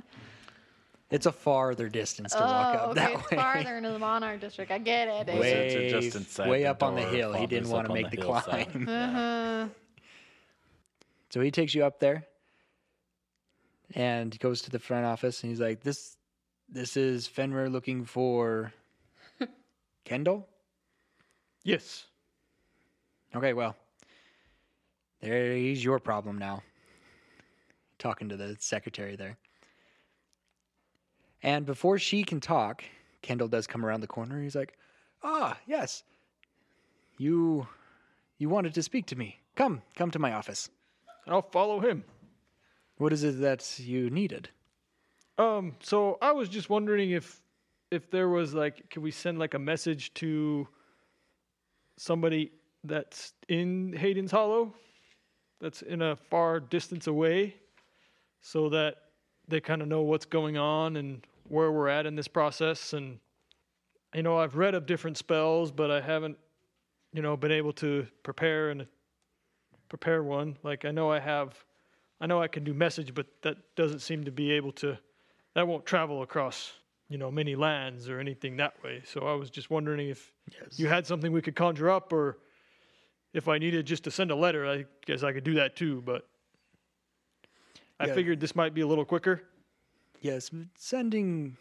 [1.12, 3.38] It's a farther distance to walk oh, up okay, that it's way.
[3.38, 4.72] farther into the monarch district.
[4.72, 5.30] I get it.
[5.30, 5.78] I Wizards are.
[5.78, 7.34] Way, just inside way the up on the door, hill.
[7.34, 8.72] He didn't father's want up to on make the the, hillside.
[8.72, 8.90] climb.
[8.90, 9.68] Uh-huh.
[11.30, 12.26] So he takes you up there
[13.94, 16.18] and he goes to the front office and he's like, This
[16.70, 18.74] this is Fenrir looking for
[20.06, 20.48] Kendall?
[21.64, 22.06] Yes.
[23.36, 23.76] Okay, well.
[25.22, 26.62] there's your problem now.
[28.00, 29.38] Talking to the secretary there.
[31.42, 32.84] And before she can talk,
[33.22, 34.42] Kendall does come around the corner.
[34.42, 34.78] He's like,
[35.24, 36.04] "Ah, yes.
[37.18, 37.68] You
[38.38, 39.40] you wanted to speak to me.
[39.56, 40.70] Come, come to my office.
[41.28, 42.04] I'll follow him.
[43.04, 44.50] What is it that you needed?"
[45.38, 47.42] Um, so I was just wondering if
[47.92, 50.66] if there was like can we send like a message to
[51.98, 52.54] somebody
[52.86, 54.74] that's in Hayden's Hollow
[55.60, 57.56] that's in a far distance away
[58.40, 58.96] so that
[59.50, 63.20] they kind of know what's going on and where we're at in this process and
[64.16, 66.38] you know I've read of different spells but I haven't
[67.12, 68.88] you know been able to prepare and
[69.90, 71.54] prepare one like I know I have
[72.24, 74.98] I know I can do message but that doesn't seem to be able to
[75.56, 76.72] that won't travel across
[77.10, 80.32] you know many lands or anything that way so i was just wondering if
[80.78, 82.40] you had something we could conjure up or
[83.34, 86.02] if i needed just to send a letter i guess i could do that too
[86.06, 86.26] but
[88.00, 88.14] i Yeah.
[88.16, 89.44] figured this might be a little quicker
[90.24, 91.58] Yes, sending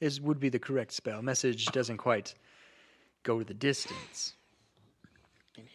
[0.00, 1.22] is would be the correct spell.
[1.22, 2.34] Message doesn't quite
[3.22, 4.34] go to the distance.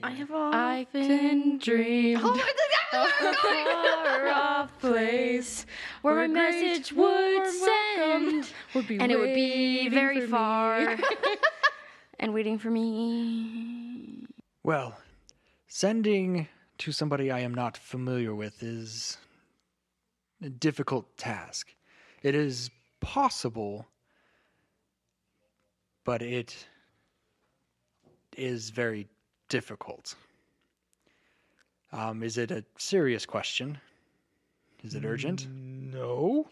[0.03, 2.51] I have I can dream Oh my
[2.93, 5.65] a far off place
[6.01, 10.97] where a message would send would be and it would be very far
[12.19, 14.25] and waiting for me.
[14.63, 14.97] Well,
[15.67, 16.47] sending
[16.79, 19.17] to somebody I am not familiar with is
[20.41, 21.73] a difficult task.
[22.23, 23.87] It is possible,
[26.03, 26.67] but it
[28.37, 29.07] is very
[29.51, 30.15] difficult.
[31.91, 33.77] Um, is it a serious question?
[34.83, 35.45] Is it urgent?
[35.49, 36.47] no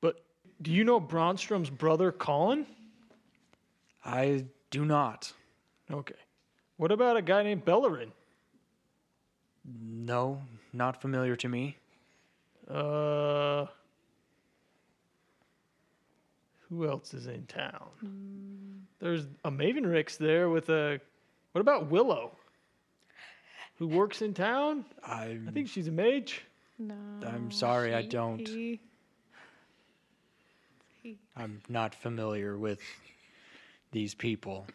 [0.00, 0.24] but
[0.62, 2.64] do you know Bromstrom's brother colin
[4.04, 5.32] I do not.
[5.90, 6.14] okay
[6.76, 8.12] what about a guy named bellerin
[9.64, 10.40] No,
[10.72, 11.76] not familiar to me.
[12.70, 13.66] Uh,
[16.68, 18.86] who else is in town?
[19.00, 21.00] There's a Maven Rix there with a.
[21.56, 22.32] What about Willow?
[23.78, 24.84] Who works in town?
[25.02, 26.44] I, I think she's a mage.
[26.78, 26.94] No.
[27.26, 28.46] I'm sorry, I don't.
[28.46, 28.78] He-
[31.34, 32.80] I'm not familiar with
[33.90, 34.66] these people.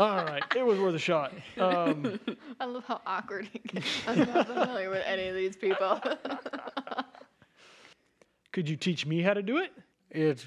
[0.00, 1.34] All right, it was worth a shot.
[1.58, 2.18] Um,
[2.58, 3.86] I love how awkward he gets.
[4.06, 6.00] I'm not familiar with any of these people.
[8.52, 9.72] could you teach me how to do it?
[10.10, 10.46] It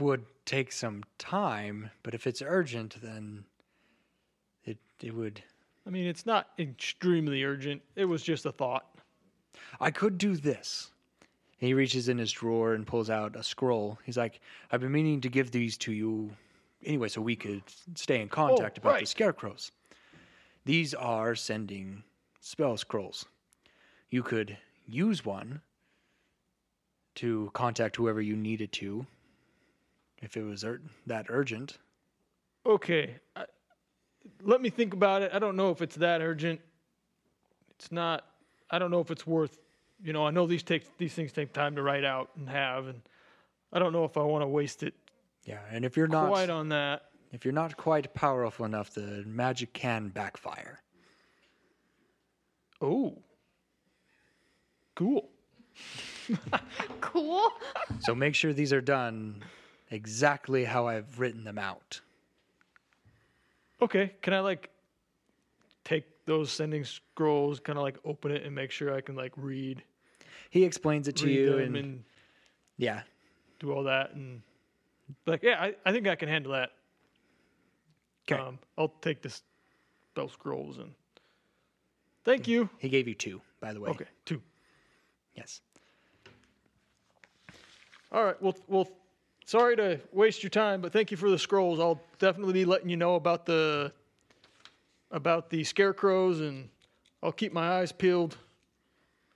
[0.00, 3.44] would take some time, but if it's urgent, then
[4.68, 5.42] it it would.
[5.86, 7.82] I mean, it's not extremely urgent.
[7.96, 8.86] It was just a thought.
[9.80, 10.90] I could do this.
[11.58, 13.98] He reaches in his drawer and pulls out a scroll.
[14.04, 16.30] He's like, "I've been meaning to give these to you,
[16.84, 17.62] anyway, so we could
[17.94, 19.72] stay in contact oh, about the scarecrows.
[20.64, 22.04] These are sending
[22.40, 23.24] spell scrolls.
[24.10, 25.62] You could use one
[27.16, 29.06] to contact whoever you needed to,
[30.22, 31.78] if it was ur- that urgent.
[32.64, 33.16] Okay.
[33.34, 33.46] I,
[34.42, 35.30] let me think about it.
[35.32, 36.60] I don't know if it's that urgent.
[37.70, 38.24] It's not.
[38.70, 39.58] I don't know if it's worth.
[40.02, 42.86] You know, I know these take these things take time to write out and have,
[42.86, 43.00] and
[43.72, 44.94] I don't know if I want to waste it
[45.44, 47.02] Yeah, and if you're not quite on that.
[47.32, 50.80] if you're not quite powerful enough, the magic can backfire.
[52.80, 53.18] Oh.
[54.94, 55.28] Cool.
[57.00, 57.50] Cool.
[58.00, 59.42] So make sure these are done
[59.90, 62.00] exactly how I've written them out.
[63.80, 64.12] Okay.
[64.22, 64.70] Can I like
[65.84, 69.32] take those sending scrolls, kind of like open it and make sure I can like
[69.36, 69.82] read,
[70.50, 72.04] He explains it to you and, and
[72.76, 73.02] yeah.
[73.58, 74.42] do all that and
[75.26, 76.70] like, yeah, I, I think I can handle that.
[78.26, 78.36] 'Kay.
[78.36, 79.42] Um, I'll take this
[80.14, 80.92] those scrolls and
[82.24, 82.68] thank you.
[82.78, 83.88] He gave you two, by the way.
[83.90, 84.42] Okay, two.
[85.34, 85.62] Yes.
[88.12, 88.40] All right.
[88.42, 88.88] Well, well,
[89.48, 91.80] sorry to waste your time, but thank you for the scrolls.
[91.80, 93.92] I'll definitely be letting you know about the
[95.10, 96.68] about the scarecrows, and
[97.22, 98.36] I'll keep my eyes peeled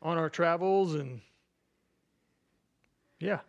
[0.02, 0.94] on our travels.
[0.94, 1.22] And
[3.18, 3.40] yeah,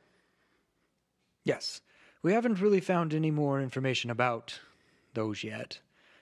[1.44, 1.82] Yes.
[2.22, 4.60] We haven't really found any more information about
[5.14, 5.80] those yet.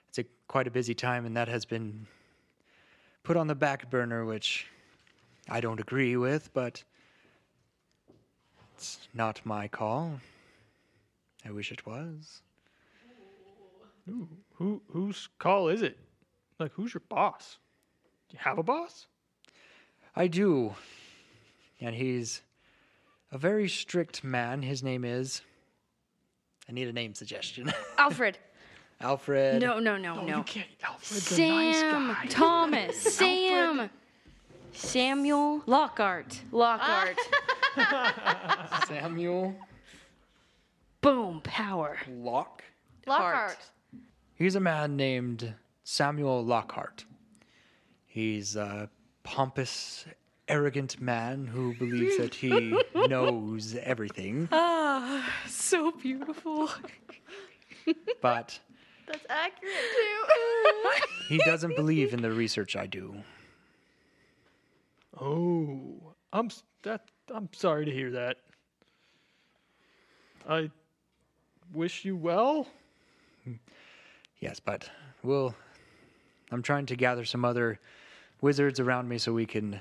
[0.09, 2.07] It's a quite a busy time and that has been
[3.23, 4.67] put on the back burner which
[5.47, 6.83] I don't agree with, but
[8.81, 10.19] it's not my call.
[11.45, 12.41] I wish it was.
[14.55, 15.99] who whose call is it?
[16.59, 17.59] Like, who's your boss?
[18.29, 19.05] Do you have a boss?
[20.15, 20.73] I do.
[21.79, 22.41] And he's
[23.31, 24.63] a very strict man.
[24.63, 25.43] His name is
[26.67, 27.71] I need a name suggestion.
[27.99, 28.39] Alfred.
[28.99, 29.61] Alfred.
[29.61, 30.37] No, no, no, no.
[30.37, 30.67] You can't.
[30.83, 32.07] Alfred's a nice Sam.
[32.07, 32.25] guy.
[32.29, 32.99] Thomas.
[32.99, 33.91] Sam.
[34.73, 36.41] Samuel Lockhart.
[36.51, 37.19] Lockhart.
[38.87, 39.55] Samuel
[41.01, 41.41] Boom.
[41.43, 41.97] Power.
[42.09, 42.63] Locke.
[43.07, 43.57] Lockhart.
[44.35, 45.53] He's a man named
[45.83, 47.05] Samuel Lockhart.
[48.05, 48.89] He's a
[49.23, 50.05] pompous,
[50.47, 56.69] arrogant man who believes that he knows everything, Ah, so beautiful.
[58.21, 58.59] but
[59.07, 61.01] That's accurate too.
[61.29, 63.15] he doesn't believe in the research I do.
[65.19, 67.05] Oh, I'm s- that.
[67.33, 68.37] I'm sorry to hear that.
[70.47, 70.69] I
[71.73, 72.67] wish you well.
[74.39, 74.89] Yes, but
[75.23, 75.55] we'll.
[76.51, 77.79] I'm trying to gather some other
[78.41, 79.79] wizards around me so we can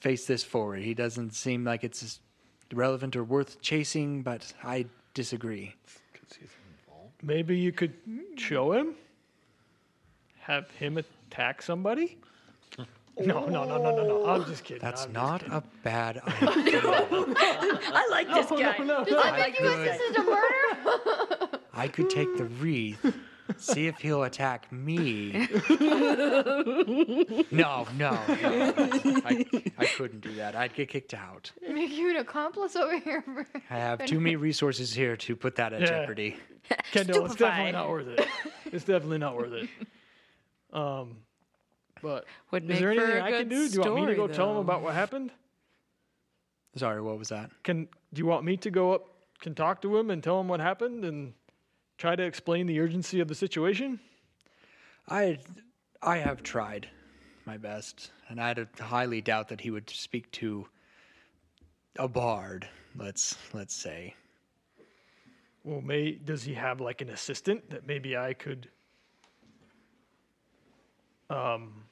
[0.00, 0.82] face this forward.
[0.82, 2.20] He doesn't seem like it's
[2.72, 5.74] relevant or worth chasing, but I disagree.
[7.22, 7.94] Maybe you could
[8.36, 8.94] show him.
[10.38, 12.18] Have him attack somebody.
[13.20, 14.26] No, no, no, no, no, no.
[14.26, 14.80] I'm just kidding.
[14.82, 15.54] That's I'm not kidding.
[15.54, 16.80] a bad idea.
[16.82, 18.70] I like this guy.
[18.78, 21.58] I could, this is a murder.
[21.72, 23.14] I could take the wreath,
[23.56, 25.48] see if he'll attack me.
[27.50, 28.10] No, no, no.
[29.24, 29.44] I,
[29.78, 30.54] I couldn't do that.
[30.56, 31.50] I'd get kicked out.
[31.68, 33.24] Make you an accomplice over here.
[33.70, 35.86] I have too many resources here to put that at Yeah.
[35.86, 36.36] jeopardy.
[36.92, 37.74] Kendall, it's definitely Stupefied.
[37.74, 38.26] not worth it.
[38.72, 39.68] It's definitely not worth it.
[40.72, 41.16] Um,
[42.02, 43.68] but Would is there anything I can good do?
[43.68, 45.30] Do you want me to story, go tell him about what happened?
[46.76, 47.50] Sorry, what was that?
[47.62, 49.08] Can do you want me to go up,
[49.40, 51.32] can talk to him and tell him what happened and
[51.98, 54.00] try to explain the urgency of the situation?
[55.08, 55.38] I,
[56.02, 56.88] I have tried
[57.46, 60.68] my best, and I highly doubt that he would speak to
[61.96, 62.68] a bard.
[62.96, 64.14] Let's let's say.
[65.64, 68.68] Well, may does he have like an assistant that maybe I could
[71.28, 71.84] um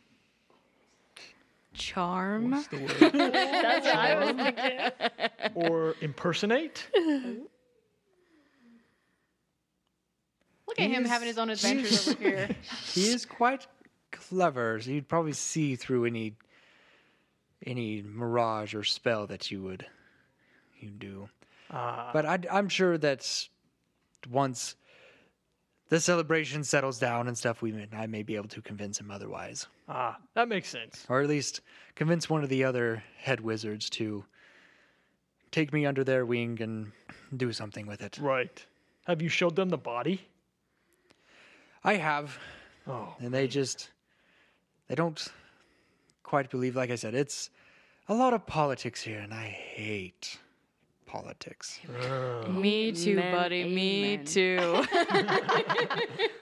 [1.79, 2.51] Charm.
[2.51, 2.91] what's the word?
[3.01, 5.71] That's what I was thinking.
[5.71, 6.87] or impersonate?
[10.67, 12.48] Look at him He's- having his own adventures over here.
[12.92, 13.67] He is quite
[14.13, 14.81] clever.
[14.81, 16.35] So you'd probably see through any
[17.65, 19.87] any mirage or spell that you would
[20.79, 21.29] you do.
[21.71, 23.48] Ah, But I, I'm sure that
[24.31, 24.77] once
[25.89, 29.11] the celebration settles down and stuff, we may, I may be able to convince him
[29.11, 31.07] otherwise, ah, that makes sense.
[31.09, 31.61] or at least
[31.95, 34.25] convince one of the other head wizards to
[35.51, 36.93] take me under their wing and
[37.37, 38.19] do something with it.
[38.21, 38.65] Right.
[39.07, 40.27] Have you showed them the body?
[41.83, 42.39] I have,
[42.87, 43.91] Oh, and they just
[44.89, 45.27] they don't
[46.23, 46.75] quite believe.
[46.77, 47.51] Like I said, it's
[48.09, 50.39] a lot of politics here, and I hate
[51.09, 51.81] politics.
[52.48, 53.65] Me too, Amen, buddy.
[53.65, 54.59] Me too.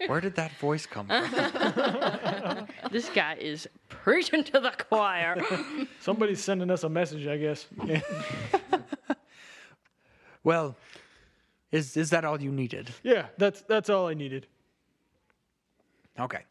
[0.08, 2.68] Where did that voice come from?
[2.90, 5.36] This guy is preaching to the choir.
[6.00, 7.66] somebody's sending us a message, I guess.
[10.44, 10.76] Well,
[11.72, 12.90] Is is that all you needed?
[13.02, 14.46] Yeah, that's that's all I needed.
[16.18, 16.44] Okay.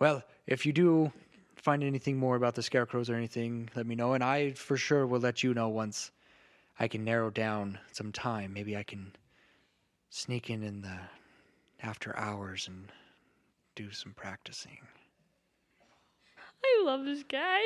[0.00, 1.12] Well, if you do
[1.56, 5.06] find anything more about the scarecrows or anything, let me know, and I for sure
[5.06, 6.10] will let you know once
[6.80, 8.52] I can narrow down some time.
[8.52, 9.12] Maybe I can
[10.10, 10.98] sneak in in the
[11.82, 12.90] after hours and
[13.74, 14.78] do some practicing.
[16.64, 17.60] I love this guy.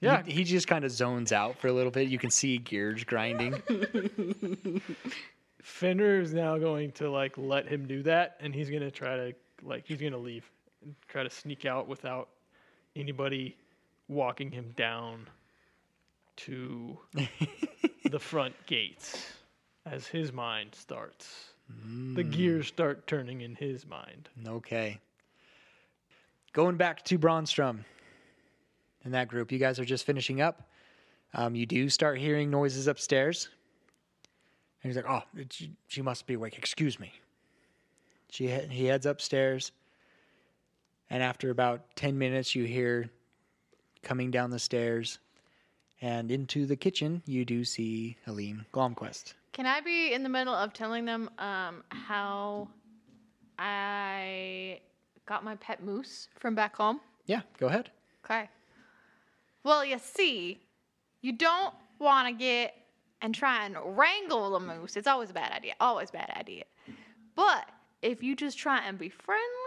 [0.00, 0.22] Yeah.
[0.26, 2.08] He, he just kind of zones out for a little bit.
[2.08, 3.62] You can see gears grinding.
[5.62, 9.32] Fenrir is now going to like let him do that, and he's gonna try to
[9.62, 10.50] like he's gonna leave
[10.82, 12.30] and try to sneak out without
[12.96, 13.56] anybody
[14.08, 15.28] walking him down
[16.36, 16.98] to
[18.10, 19.32] the front gates
[19.86, 21.52] as his mind starts.
[22.14, 24.28] The gears start turning in his mind.
[24.46, 25.00] Okay.
[26.52, 27.84] Going back to Bromstrom
[29.04, 30.68] and that group, you guys are just finishing up.
[31.32, 33.48] Um, you do start hearing noises upstairs.
[34.82, 35.56] And he's like, oh, it-
[35.88, 36.58] she, must be awake.
[36.58, 37.12] Excuse me.
[38.30, 39.72] She, he- he heads upstairs.
[41.08, 43.08] And after about 10 minutes, you hear
[44.02, 45.18] coming down the stairs.
[46.02, 49.34] And into the kitchen, you do see Aleem Glomquist.
[49.52, 52.68] Can I be in the middle of telling them um, how
[53.56, 54.80] I
[55.26, 57.00] got my pet moose from back home?
[57.26, 57.90] Yeah, go ahead.
[58.24, 58.48] Okay.
[59.62, 60.60] Well, you see,
[61.20, 62.74] you don't want to get
[63.20, 64.96] and try and wrangle the moose.
[64.96, 65.74] It's always a bad idea.
[65.78, 66.64] Always a bad idea.
[67.36, 67.68] But
[68.02, 69.61] if you just try and be friendly,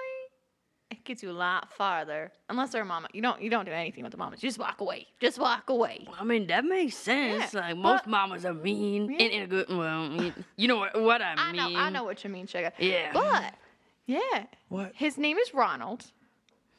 [0.92, 2.32] it gets you a lot farther.
[2.50, 4.42] Unless they're a mama, you don't you don't do anything with the mamas.
[4.44, 5.08] You just walk away.
[5.20, 6.08] Just walk away.
[6.20, 7.54] I mean, that makes sense.
[7.54, 9.18] Yeah, like most but- mamas are mean Yeah.
[9.26, 9.70] in, in a good.
[9.70, 11.74] Well, you- you know what, what I I mean.
[11.74, 12.72] know I know what you mean, sugar.
[12.80, 13.12] Yeah.
[13.14, 13.54] But
[14.06, 14.92] yeah, What?
[14.96, 16.06] his name is Ronald.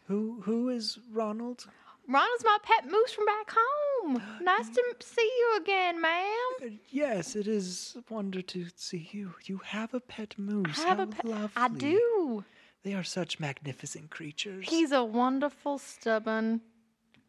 [0.09, 1.67] Who Who is Ronald?
[2.09, 4.23] Ronald's my pet moose from back home.
[4.41, 6.53] Nice to see you again, ma'am.
[6.63, 9.35] Uh, Yes, it is a wonder to see you.
[9.47, 10.79] You have a pet moose.
[10.79, 11.25] I have How a pet.
[11.25, 11.51] lovely.
[11.57, 12.45] I do.
[12.87, 14.65] They are such magnificent creatures.
[14.69, 16.61] He's a wonderful, stubborn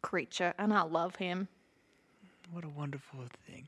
[0.02, 1.48] creature, and I love him.
[2.52, 3.66] what a wonderful thing.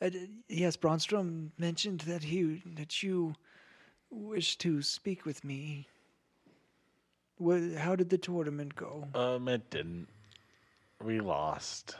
[0.00, 0.10] Uh,
[0.48, 3.34] yes, Bromstrom mentioned that he that you
[4.08, 5.88] wish to speak with me.
[7.40, 9.08] Wha how did the tournament go?
[9.12, 10.06] Um, it didn't.
[11.02, 11.96] We lost.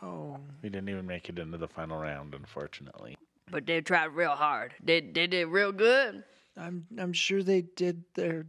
[0.00, 3.16] Oh, We didn't even make it into the final round, unfortunately.
[3.50, 4.72] But they tried real hard.
[4.80, 6.22] They they did real good.
[6.56, 8.46] I'm I'm sure they did their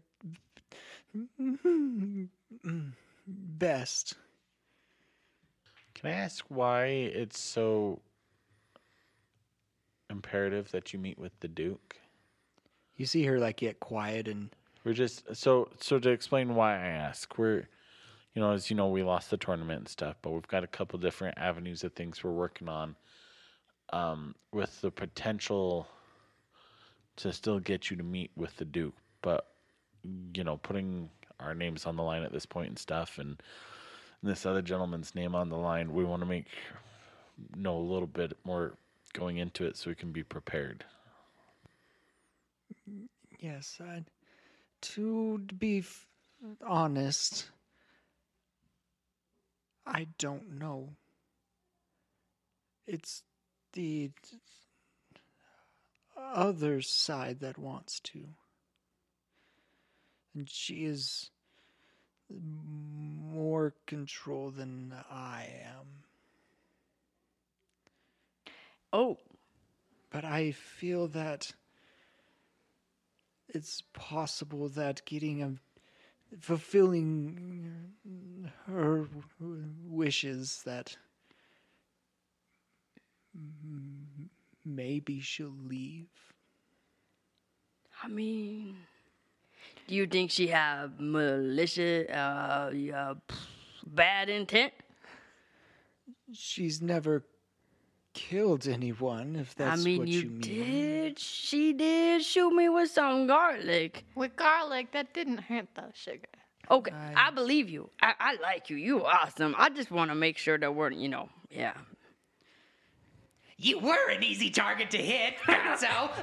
[3.28, 4.14] best.
[5.94, 8.00] Can I ask why it's so
[10.10, 11.98] imperative that you meet with the Duke?
[12.96, 14.50] You see her like get quiet and
[14.84, 17.38] We're just so so to explain why I ask.
[17.38, 17.68] We're
[18.34, 20.68] you know, as you know, we lost the tournament and stuff, but we've got a
[20.68, 22.96] couple different avenues of things we're working on.
[23.92, 25.88] Um, with the potential
[27.18, 29.48] to still get you to meet with the Duke, but
[30.34, 31.10] you know, putting
[31.40, 33.42] our names on the line at this point and stuff and
[34.24, 36.48] this other gentleman's name on the line, we want to make
[37.56, 38.74] know a little bit more
[39.14, 40.86] going into it so we can be prepared.
[43.40, 44.04] Yes, I,
[44.82, 46.08] to be f-
[46.66, 47.50] honest,
[49.86, 50.90] I don't know.
[52.88, 53.24] It's
[53.74, 54.12] the
[56.18, 58.26] other side that wants to.
[60.36, 61.32] And she is
[62.30, 65.86] more control than I am.
[68.92, 69.18] Oh,
[70.10, 71.54] But I feel that
[73.50, 75.54] it's possible that getting a
[76.40, 77.94] fulfilling
[78.66, 79.08] her
[79.40, 80.98] wishes that
[84.68, 86.08] maybe she'll leave.
[88.04, 88.78] I mean,
[89.88, 93.16] do you think she have malicious, uh, uh,
[93.86, 94.74] bad intent?
[96.34, 97.24] She's never
[98.14, 100.42] killed anyone, if that's I mean, what you, you, mean.
[100.42, 101.20] did.
[101.20, 104.06] She did shoot me with some garlic.
[104.16, 106.28] With garlic, that didn't hurt though, sugar.
[106.70, 107.90] Okay, I- I, believe you.
[108.02, 108.76] I, I like you.
[108.78, 109.56] You're awesome.
[109.58, 111.74] I just want to make sure that we're, you know, yeah.
[113.60, 115.36] You were an easy target to hit,
[115.78, 116.10] so.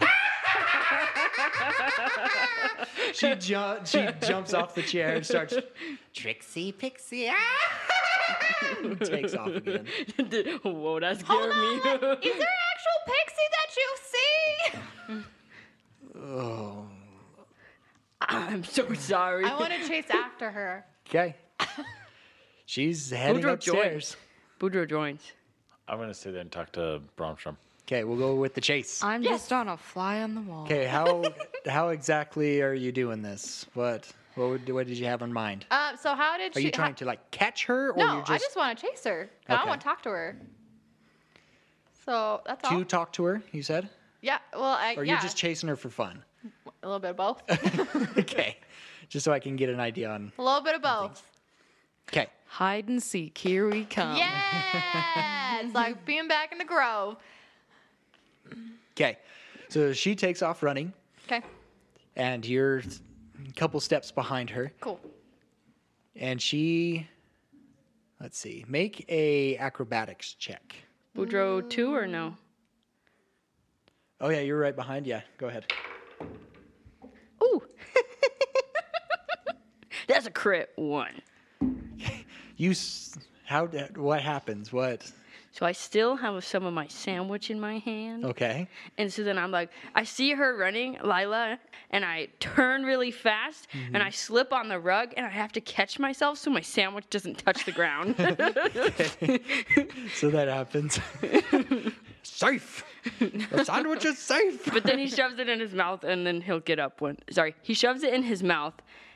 [3.12, 5.54] She, ju- she jumps off the chair and starts
[6.12, 7.28] Trixie Pixie.
[7.30, 8.94] Ah!
[9.04, 9.86] takes off again.
[10.62, 11.90] Whoa, that scared Hold me.
[11.90, 15.24] on, is there an actual pixie that you see?
[16.20, 16.86] Oh.
[18.20, 19.44] I'm so sorry.
[19.44, 20.84] I want to chase after her.
[21.08, 21.36] Okay.
[22.66, 24.16] She's heading Boudreaux upstairs.
[24.58, 25.20] Boudreaux joins.
[25.88, 27.56] I'm gonna sit there and talk to Bromstrom.
[27.86, 29.02] Okay, we'll go with the chase.
[29.02, 30.64] I'm just on a fly on the wall.
[30.64, 31.22] Okay, how
[31.66, 33.66] how exactly are you doing this?
[33.74, 35.66] What what would, what did you have in mind?
[35.70, 36.66] Um, so how did Are she?
[36.66, 38.86] you trying how- to like catch her, or no, you I just, just want to
[38.86, 39.28] chase her.
[39.48, 40.36] I want to talk to her.
[42.04, 42.84] So that's to all.
[42.84, 43.42] talk to her?
[43.52, 43.88] You said,
[44.20, 44.38] Yeah.
[44.52, 46.22] Well, I, or yeah, you're just chasing her for fun?
[46.82, 47.42] a little bit of both.
[48.18, 48.58] okay,
[49.08, 50.32] just so I can get an idea on.
[50.38, 51.22] a little bit of both.
[52.10, 53.36] Okay, Hide and seek.
[53.36, 54.16] Here we come.
[54.16, 57.16] Yeah, it's like being back in the grove.
[58.92, 59.18] okay.
[59.70, 60.92] So she takes off running,
[61.26, 61.42] Okay.
[62.14, 65.00] and you're a couple steps behind her, Cool.
[66.14, 67.08] and she.
[68.20, 68.64] Let's see.
[68.68, 70.76] Make a acrobatics check.
[71.16, 72.36] Boudreaux two or no?
[74.20, 75.08] Oh yeah, you're right behind.
[75.08, 75.66] Yeah, go ahead.
[77.42, 77.60] Ooh.
[80.06, 81.20] That's a crit one.
[82.56, 82.74] You.
[83.44, 83.66] How?
[83.66, 84.72] What happens?
[84.72, 85.10] What?
[85.54, 88.24] So I still have some of my sandwich in my hand.
[88.24, 88.66] Okay.
[88.98, 93.68] And so then I'm like, I see her running, Lila, and I turn really fast
[93.72, 94.02] and mm-hmm.
[94.02, 97.38] I slip on the rug and I have to catch myself so my sandwich doesn't
[97.38, 98.16] touch the ground.
[100.16, 100.98] So that happens.
[102.24, 102.84] safe.
[103.20, 104.72] The sandwich is safe.
[104.72, 107.54] but then he shoves it in his mouth and then he'll get up when, sorry,
[107.62, 108.74] he shoves it in his mouth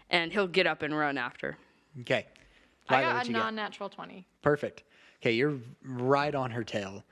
[0.08, 1.56] and he'll get up and run after.
[2.02, 2.26] Okay.
[2.88, 4.26] I got a non-natural twenty.
[4.42, 4.84] Perfect.
[5.20, 7.04] Okay, you're right on her tail.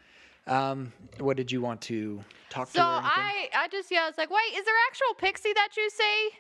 [0.46, 3.10] Um, what did you want to talk So to anything?
[3.10, 6.30] I, I just yeah, I was like, wait, is there actual pixie that you see?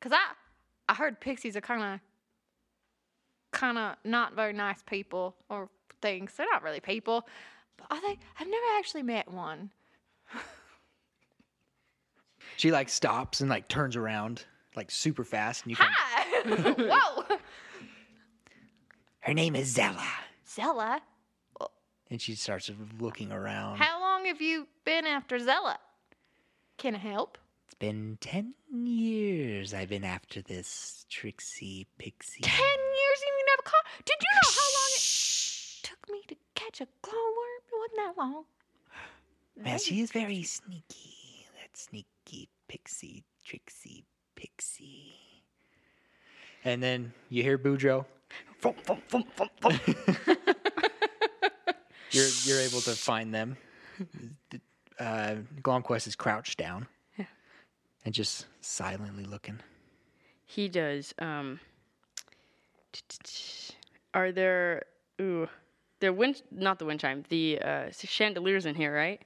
[0.00, 0.32] Cause I,
[0.88, 2.00] I heard pixies are kind of,
[3.52, 5.68] kind of not very nice people or
[6.00, 6.32] things.
[6.36, 7.28] They're not really people,
[7.76, 8.18] but are they?
[8.40, 9.70] I've never actually met one.
[12.56, 14.44] She like stops and like turns around
[14.76, 15.88] like super fast, and you can.
[15.88, 16.72] Hi.
[17.26, 17.36] Whoa,
[19.22, 20.04] Her name is Zella.
[20.48, 21.00] Zella.
[22.10, 23.78] And she starts looking around.
[23.78, 25.78] How long have you been after Zella?
[26.76, 27.38] Can I help?
[27.66, 32.40] It's been ten years I've been after this Trixie Pixie.
[32.42, 33.86] Ten years and you never caught.
[34.04, 37.62] Did you know how long it took me to catch a glowworm?
[37.68, 38.44] It wasn't that long.
[39.64, 41.46] Well, she is very sneaky.
[41.60, 44.04] That sneaky Pixie, Trixie
[44.34, 45.14] Pixie.
[46.64, 48.04] And then you hear Boudreaux.
[52.10, 53.56] You're you're able to find them.
[54.98, 56.86] Uh, Glomquist is crouched down
[58.04, 59.58] and just silently looking.
[60.44, 61.14] He does.
[61.18, 61.58] Um,
[64.12, 64.82] are there,
[65.20, 65.48] ooh,
[66.00, 69.22] there wind, not the wind chime, the uh, chandeliers in here, right?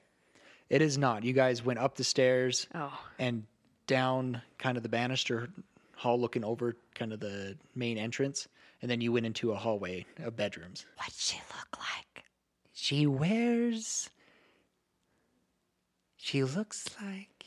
[0.70, 1.24] It is not.
[1.24, 3.45] You guys went up the stairs Oh, and
[3.89, 5.49] down kind of the banister
[5.97, 8.47] hall looking over kind of the main entrance
[8.83, 12.24] and then you went into a hallway of bedrooms What'd she look like?
[12.72, 14.11] She wears.
[16.16, 17.45] She looks like.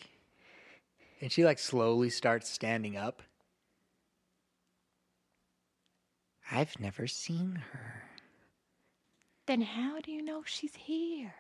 [1.22, 3.22] and she like slowly starts standing up
[6.52, 8.04] I've never seen her.
[9.46, 11.34] Then how do you know she's here?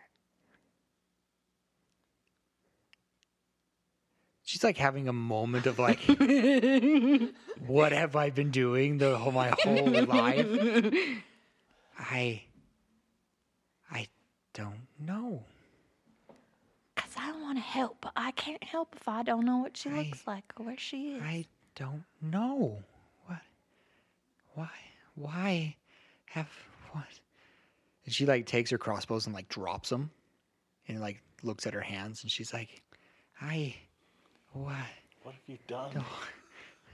[4.49, 5.99] She's like having a moment of like
[7.67, 10.47] what have i been doing the whole my whole life
[11.99, 12.43] I.
[13.91, 14.07] I
[14.53, 15.43] don't know.
[16.95, 19.89] Cause I want to help, but I can't help if I don't know what she
[19.89, 21.21] I- looks like or where she is.
[21.21, 21.45] I
[21.75, 22.81] don't know.
[23.25, 23.41] What?
[24.55, 24.69] Why?
[25.15, 25.75] Why
[26.27, 26.49] have
[26.91, 27.19] what?
[28.05, 30.09] and she like takes her crossbows and like drops them
[30.87, 32.81] and like looks at her hands and she's like
[33.41, 33.75] I.
[34.59, 34.73] What?
[35.23, 36.03] What have you done?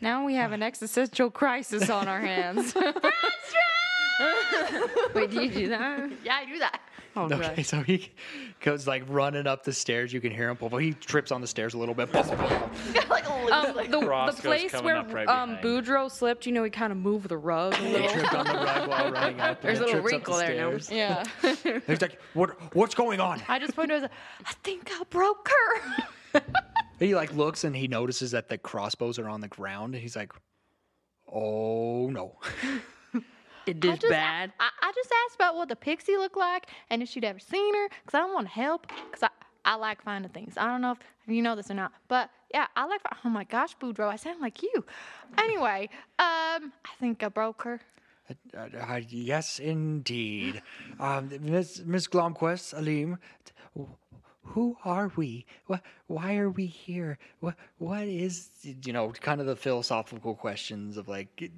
[0.01, 2.75] Now we have an existential crisis on our hands.
[5.15, 6.11] wait, do you do that?
[6.23, 6.79] yeah, I do that.
[7.17, 7.65] Oh, okay God.
[7.65, 8.11] so he
[8.59, 11.47] goes like running up the stairs you can hear him but he trips on the
[11.47, 15.25] stairs a little bit like a loose, um, like- the, the place where up right
[15.27, 15.55] um.
[15.57, 18.09] Boudreaux slipped, you know, he kind of moved the rug a he little.
[18.09, 20.71] tripped on the rug while running up There's a little trips up the wrinkle there
[20.71, 20.77] now.
[20.77, 21.59] stairs.
[21.63, 21.79] yeah.
[21.87, 23.91] he's like what what's going on I just pointed.
[23.91, 24.11] I was like,
[24.45, 26.41] I think I broke her.
[26.99, 30.15] he like looks and he notices that the crossbows are on the ground and he's
[30.15, 30.31] like
[31.31, 32.37] oh no
[33.65, 34.53] It I is just, bad.
[34.59, 37.73] I, I just asked about what the pixie looked like and if she'd ever seen
[37.73, 38.85] her, because I don't want to help.
[39.09, 39.29] Because I,
[39.73, 40.53] I like finding things.
[40.55, 43.01] I don't know if you know this or not, but yeah, I like.
[43.23, 44.85] Oh my gosh, Boudreaux, I sound like you.
[45.39, 45.89] Anyway,
[46.19, 47.81] um, I think I broke her.
[48.55, 50.61] Uh, uh, yes, indeed.
[50.99, 54.04] Um, Miss Miss Glomquist, Aleem, t- wh-
[54.45, 55.45] who are we?
[55.67, 55.81] What?
[56.07, 57.17] Why are we here?
[57.39, 57.55] What?
[57.77, 58.49] What is?
[58.63, 61.51] You know, kind of the philosophical questions of like,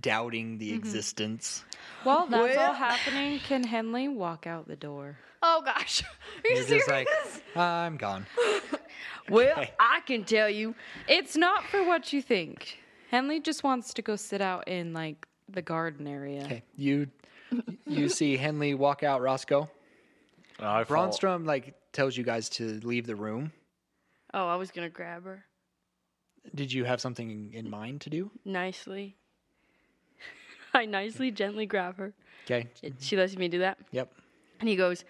[0.00, 0.78] doubting the mm-hmm.
[0.78, 1.64] existence.
[2.04, 5.18] While that's Well- all happening, can Henley walk out the door?
[5.42, 6.02] Oh gosh.
[6.44, 6.86] Are you You're serious?
[6.86, 7.08] just like,
[7.56, 8.26] I'm gone.
[9.30, 9.72] Well, Okay.
[9.78, 10.74] I can tell you.
[11.06, 12.78] It's not for what you think.
[13.10, 16.42] Henley just wants to go sit out in like the garden area.
[16.42, 17.06] Okay, you
[17.86, 19.20] you see Henley walk out.
[19.22, 19.70] Roscoe
[20.60, 23.52] I fall- Bromstrom like tells you guys to leave the room.
[24.34, 25.44] Oh, I was gonna grab her
[26.54, 28.30] Did you have something in mind to do?
[28.44, 29.16] nicely.
[30.74, 32.12] I nicely, gently grab her.
[32.46, 32.68] Okay.
[32.82, 33.78] And She lets me do that.
[33.92, 34.12] Yep.
[34.60, 35.04] And he goes,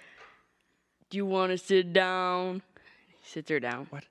[1.11, 2.63] Do you want to sit down?
[3.21, 3.87] He sits her down.
[3.91, 4.05] What?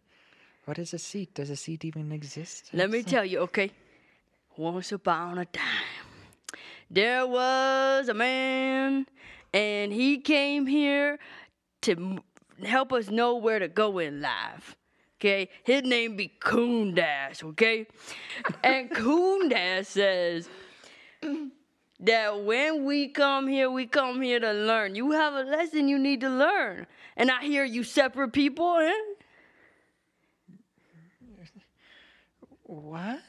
[0.65, 1.34] What is a seat?
[1.34, 2.69] Does a seat even exist?
[2.73, 3.71] Let me tell you, okay?
[4.57, 5.89] Once upon a time,
[6.89, 9.07] there was a man,
[9.53, 11.19] and he came here
[11.81, 12.19] to
[12.63, 14.75] help us know where to go in life.
[15.19, 17.85] Okay, his name be Kundas, okay?
[18.63, 20.49] and Kundas says
[21.99, 24.95] that when we come here, we come here to learn.
[24.95, 26.87] You have a lesson you need to learn.
[27.15, 28.91] And I hear you separate people, eh?
[32.63, 33.19] What?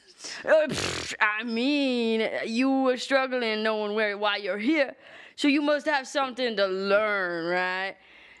[0.45, 4.95] Uh, pff, I mean, you were struggling knowing where why you're here,
[5.35, 7.95] so you must have something to learn, right?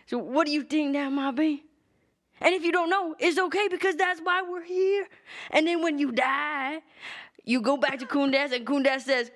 [0.07, 1.63] So what do you think that might be?
[2.41, 5.07] And if you don't know, it's okay because that's why we're here.
[5.51, 6.81] And then when you die,
[7.45, 9.31] you go back to Kundas and Kundas says,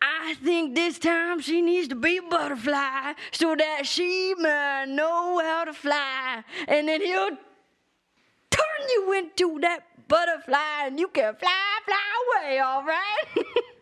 [0.00, 5.40] I think this time she needs to be a butterfly so that she might know
[5.42, 6.44] how to fly.
[6.66, 7.36] And then he'll
[8.50, 13.24] turn you into that butterfly and you can fly, fly away, all right?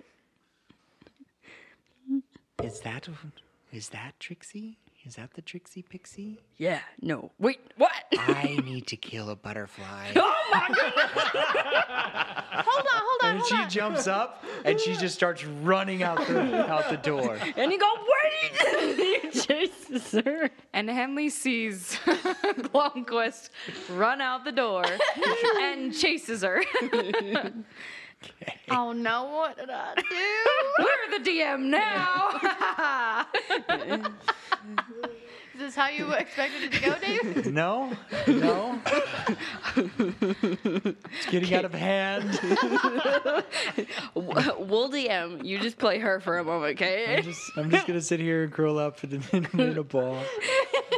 [2.63, 3.07] Is that
[3.73, 4.79] is that Trixie?
[5.05, 6.41] Is that the Trixie Pixie?
[6.57, 7.31] yeah, no.
[7.39, 7.93] Wait, what?
[8.19, 10.13] I need to kill a butterfly.
[10.17, 10.93] oh my god!
[12.67, 13.71] Hold on, hold on, And hold she on.
[13.71, 17.39] jumps up and she just starts running out the out the door.
[17.57, 17.91] and he go,
[18.25, 18.97] wait!
[18.97, 20.51] he chases her.
[20.73, 23.51] And Henley sees Glomquist
[23.91, 24.85] run out the door
[25.61, 26.63] and chases her.
[28.71, 30.03] Oh no, what did I do?
[30.79, 32.41] We're the DM now.
[35.55, 37.47] Is this how you expected it to go, Dave?
[37.47, 37.97] No,
[38.27, 38.79] no.
[39.77, 42.39] it's getting out of hand.
[44.15, 45.43] We'll DM.
[45.45, 47.17] You just play her for a moment, okay?
[47.17, 50.19] I'm just, I'm just gonna sit here and curl up in, in, in a ball.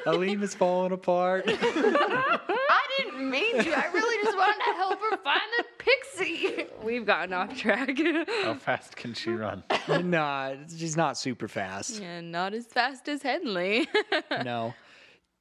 [0.06, 1.44] Aleem is falling apart.
[1.46, 3.78] I didn't mean to.
[3.78, 6.66] I really just wanted to help her find the pixie.
[6.84, 7.98] We've gotten off track.
[8.44, 9.62] How fast can she run?
[10.04, 12.00] nah, she's not super fast.
[12.00, 13.88] and not as fast as Henley.
[14.44, 14.74] No.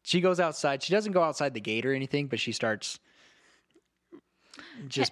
[0.04, 0.82] She goes outside.
[0.84, 2.98] She doesn't go outside the gate or anything, but she starts
[4.88, 5.12] just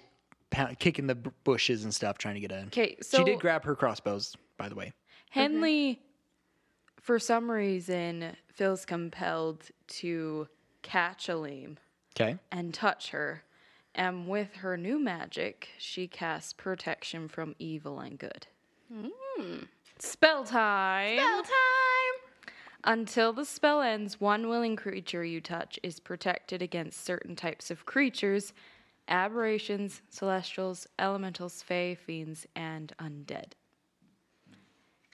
[0.50, 2.66] pound, kicking the b- bushes and stuff, trying to get in.
[2.68, 4.92] Okay, so she did grab her crossbows, by the way.
[5.30, 6.00] Henley,
[7.00, 10.48] for some reason, feels compelled to
[10.82, 11.76] catch Aleem
[12.18, 12.38] Okay.
[12.50, 13.42] and touch her.
[13.98, 18.46] And with her new magic, she casts protection from evil and good.
[19.98, 21.16] Spell time.
[21.18, 21.52] Spell time.
[22.84, 27.86] Until the spell ends, one willing creature you touch is protected against certain types of
[27.86, 28.52] creatures
[29.08, 33.52] aberrations, celestials, elementals, fae, fiends, and undead.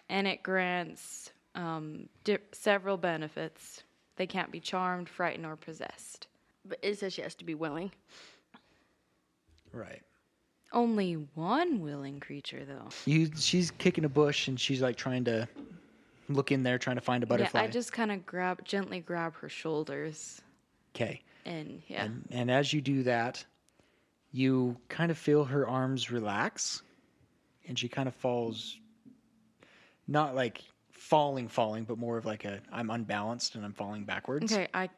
[0.09, 3.83] And it grants um, di- several benefits.
[4.16, 6.26] They can't be charmed, frightened, or possessed.
[6.64, 7.93] but it says she has to be willing.
[9.73, 10.03] Right.
[10.73, 12.89] Only one willing creature, though.
[13.05, 15.49] You she's kicking a bush and she's like trying to
[16.29, 17.61] look in there trying to find a butterfly.
[17.61, 20.41] Yeah, I just kind of grab, gently grab her shoulders,
[20.95, 21.20] Okay.
[21.45, 23.45] and yeah, And, and as you do that,
[24.31, 26.83] you kind of feel her arms relax
[27.68, 28.79] and she kind of falls
[30.09, 30.62] not like
[30.93, 34.53] falling falling, but more of like a I'm unbalanced and I'm falling backwards.
[34.53, 34.89] okay, I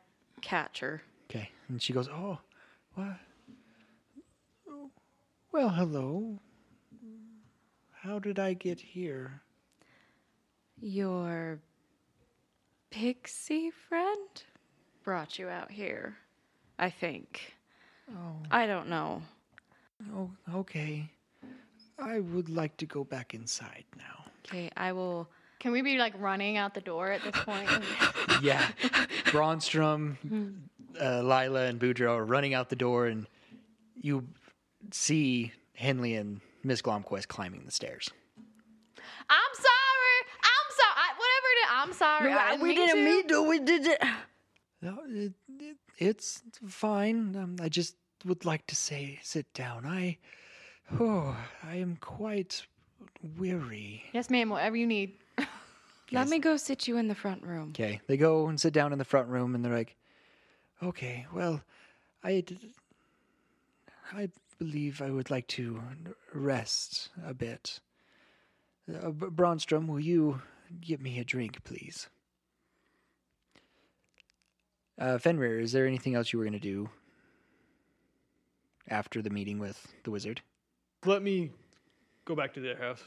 [0.40, 1.02] catch her.
[1.30, 1.48] Okay.
[1.68, 2.38] And she goes, "Oh,
[2.94, 3.16] what?
[5.54, 6.40] Well, hello.
[8.02, 9.40] How did I get here?"
[10.80, 11.60] Your
[12.90, 14.42] pixie friend
[15.04, 16.16] brought you out here,
[16.76, 17.54] I think.
[18.10, 19.22] Oh, I don't know.
[20.12, 21.08] oh, okay.
[22.00, 24.24] I would like to go back inside now.
[24.44, 25.28] Okay, I will.
[25.60, 27.70] Can we be like running out the door at this point?
[28.42, 28.66] Yeah.
[29.26, 30.16] Bromstrom,
[31.00, 33.28] uh, Lila, and Boudreaux are running out the door, and
[33.94, 34.26] you
[34.92, 38.10] see Henley and Miss Glomquist climbing the stairs.
[39.28, 40.18] I'm sorry.
[40.42, 40.94] I'm sorry.
[40.96, 42.32] I, whatever it is, I'm sorry.
[42.32, 43.04] I didn't we mean didn't to.
[43.04, 43.42] mean to.
[43.48, 44.02] We did it.
[44.82, 47.34] No, it, it, it's fine.
[47.36, 49.86] Um, I just would like to say, sit down.
[49.86, 50.18] I,
[51.00, 52.66] oh, I am quite
[53.38, 54.04] weary.
[54.12, 54.50] Yes, ma'am.
[54.50, 55.12] Whatever you need.
[56.12, 57.70] Let me go sit you in the front room.
[57.70, 59.96] Okay, they go and sit down in the front room, and they're like,
[60.82, 61.60] "Okay, well,
[62.22, 62.58] I, I, d-
[64.12, 64.28] I
[64.58, 65.82] believe I would like to
[66.32, 67.80] rest a bit.
[68.88, 70.42] Uh, Bromstrom, will you
[70.80, 72.08] get me a drink, please?"
[74.98, 76.88] Uh, Fenrir, is there anything else you were going to do
[78.88, 80.40] after the meeting with the wizard?
[81.04, 81.50] Let me
[82.24, 83.02] go back to their house.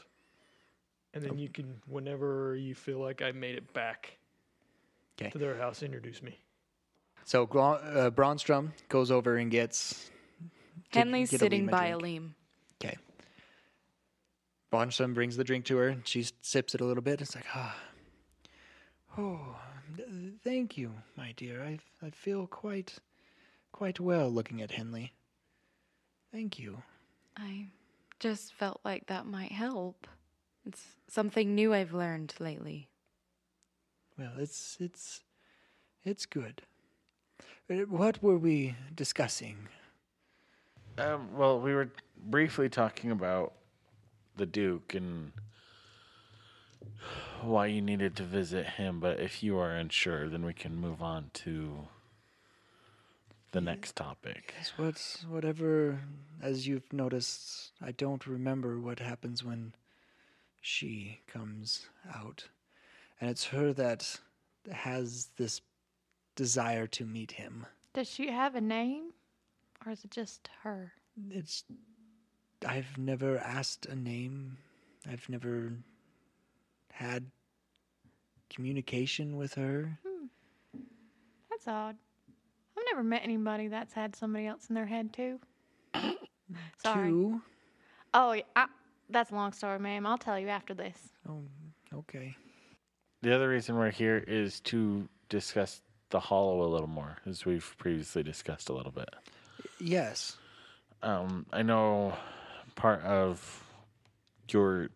[1.14, 4.18] And then you can, whenever you feel like I made it back
[5.16, 6.38] to their house, introduce me.
[7.24, 10.10] So uh, Bromstrom goes over and gets.
[10.90, 11.90] Henley's get sitting Aleem by.
[11.90, 12.30] Aleem.
[12.82, 12.96] Okay.
[14.72, 15.88] Bromstrom brings the drink to her.
[15.88, 17.20] and She sips it a little bit.
[17.20, 17.76] It's like, ah,
[19.16, 19.56] oh,
[20.44, 21.62] thank you, my dear.
[21.62, 22.94] I I feel quite,
[23.72, 25.12] quite well looking at Henley.
[26.32, 26.82] Thank you.
[27.36, 27.68] I
[28.20, 30.06] just felt like that might help.
[30.66, 32.88] It's something new I've learned lately.
[34.18, 35.22] Well, it's it's,
[36.04, 36.62] it's good.
[37.70, 39.68] Uh, What were we discussing?
[40.98, 43.52] Um, well, we were briefly talking about
[44.36, 45.32] the Duke and
[47.42, 51.00] why you needed to visit him, but if you are unsure, then we can move
[51.00, 51.86] on to
[53.52, 54.54] the next topic.
[54.60, 56.00] It's what's whatever.
[56.42, 59.74] As you've noticed, I don't remember what happens when
[60.60, 62.48] she comes out,
[63.20, 64.18] and it's her that
[64.72, 65.60] has this
[66.34, 67.66] desire to meet him.
[67.94, 69.12] Does she have a name,
[69.88, 70.92] or is it just her?
[71.30, 71.64] It's.
[72.66, 74.58] I've never asked a name.
[75.10, 75.72] I've never
[76.92, 77.24] had
[78.50, 79.98] communication with her.
[80.06, 80.26] Hmm.
[81.50, 81.96] That's odd.
[82.76, 85.40] I've never met anybody that's had somebody else in their head too.
[86.82, 87.08] Sorry.
[87.08, 87.40] Two.
[88.12, 88.66] Oh, yeah, I,
[89.08, 90.06] that's a long story, ma'am.
[90.06, 90.98] I'll tell you after this.
[91.28, 91.42] Oh,
[91.94, 92.34] okay.
[93.22, 95.80] The other reason we're here is to discuss
[96.10, 99.08] the Hollow a little more, as we've previously discussed a little bit.
[99.80, 100.36] Yes.
[101.02, 102.16] Um, I know
[102.74, 103.64] part of
[104.50, 104.88] your,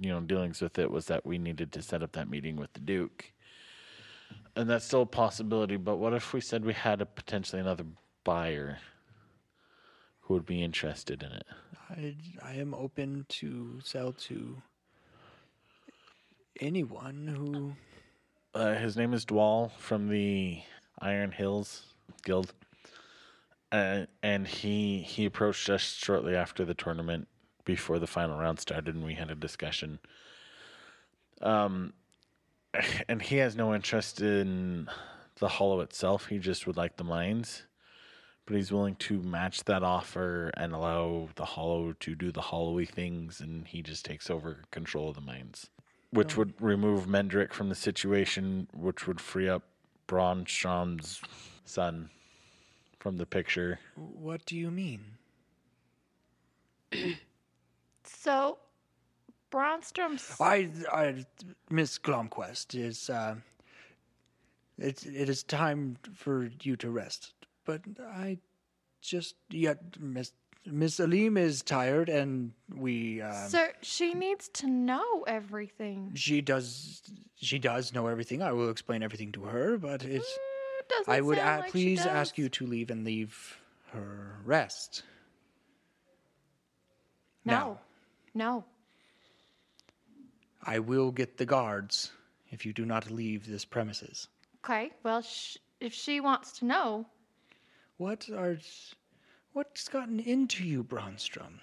[0.00, 2.72] you know, dealings with it was that we needed to set up that meeting with
[2.72, 3.32] the Duke,
[4.56, 5.76] and that's still a possibility.
[5.76, 7.84] But what if we said we had a potentially another
[8.24, 8.78] buyer
[10.22, 11.46] who would be interested in it?
[11.90, 14.62] I, I am open to sell to
[16.60, 17.74] anyone who
[18.54, 20.62] Uh, his name is Dwall from the
[21.00, 21.94] Iron Hills
[22.24, 22.52] Guild,
[23.72, 27.28] uh, and he he approached us shortly after the tournament,
[27.64, 29.98] before the final round started, and we had a discussion.
[31.40, 31.92] Um,
[33.08, 34.88] and he has no interest in
[35.38, 36.26] the hollow itself.
[36.26, 37.64] He just would like the mines,
[38.46, 42.88] but he's willing to match that offer and allow the hollow to do the hollowy
[42.88, 45.70] things, and he just takes over control of the mines
[46.10, 49.62] which would remove Mendrick from the situation, which would free up
[50.06, 51.20] Bromstrom's
[51.64, 52.10] son
[53.00, 53.80] from the picture.
[53.96, 55.00] What do you mean?
[58.04, 58.58] So,
[59.50, 60.36] Bromstrom's.
[60.40, 61.24] I, I
[61.70, 63.08] Miss Glomquist is.
[63.08, 63.36] Uh,
[64.78, 67.34] it it is time for you to rest,
[67.64, 68.38] but I
[69.00, 70.32] just yet Miss
[70.66, 73.22] Miss Aleem is tired, and we.
[73.22, 76.12] Uh, Sir, she needs to know everything.
[76.14, 77.02] she does.
[77.36, 78.42] She does know everything.
[78.42, 80.26] I will explain everything to her, but it's.
[80.26, 80.49] Mm,
[80.90, 83.58] Doesn't I would sound a- like she please ask you to leave and leave
[83.92, 85.02] her rest.
[87.44, 87.80] No, Now,
[88.34, 88.64] no.
[90.62, 92.12] I will get the guards
[92.50, 94.28] if you do not leave this premises.
[94.64, 97.06] Okay, well, sh- if she wants to know,
[97.96, 98.58] What are.
[99.52, 101.58] What's gotten into you, Bromstrom?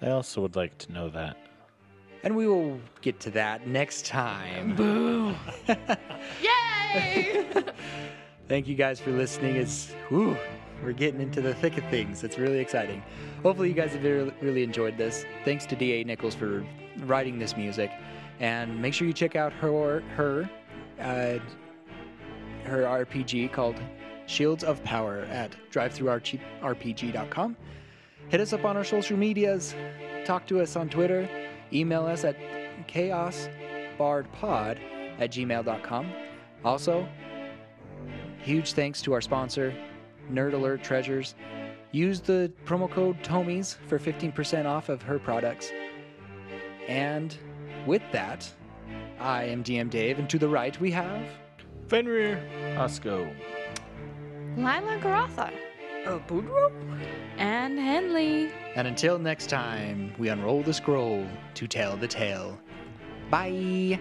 [0.00, 1.36] I also would like to know that.
[2.22, 4.76] And we will get to that next time.
[8.48, 9.56] Thank you guys for listening.
[9.56, 10.36] It's whew,
[10.82, 12.24] we're getting into the thick of things.
[12.24, 13.02] It's really exciting.
[13.42, 15.24] Hopefully, you guys have really really enjoyed this.
[15.44, 16.66] Thanks to Da Nichols for
[17.04, 17.92] writing this music,
[18.40, 20.50] and make sure you check out her her
[20.98, 21.38] uh,
[22.64, 23.76] her RPG called
[24.26, 27.56] Shields of Power at drivethrurpg.com.
[28.28, 29.76] Hit us up on our social medias.
[30.24, 31.28] Talk to us on Twitter.
[31.72, 32.36] Email us at
[32.88, 34.78] chaosbardpod
[35.18, 36.12] at gmail.com.
[36.64, 37.08] Also,
[38.42, 39.74] huge thanks to our sponsor,
[40.30, 41.34] Nerd Alert Treasures.
[41.92, 45.72] Use the promo code TOMIES for 15% off of her products.
[46.86, 47.36] And
[47.86, 48.48] with that,
[49.18, 51.26] I am DM Dave, and to the right we have.
[51.88, 52.40] Fenrir.
[52.76, 53.34] Osco.
[54.56, 55.52] Lila Garatha.
[56.06, 56.72] Uh, Boudreaux?
[57.40, 58.52] and Henley.
[58.76, 62.58] And until next time, we unroll the scroll to tell the tale.
[63.30, 63.98] Bye.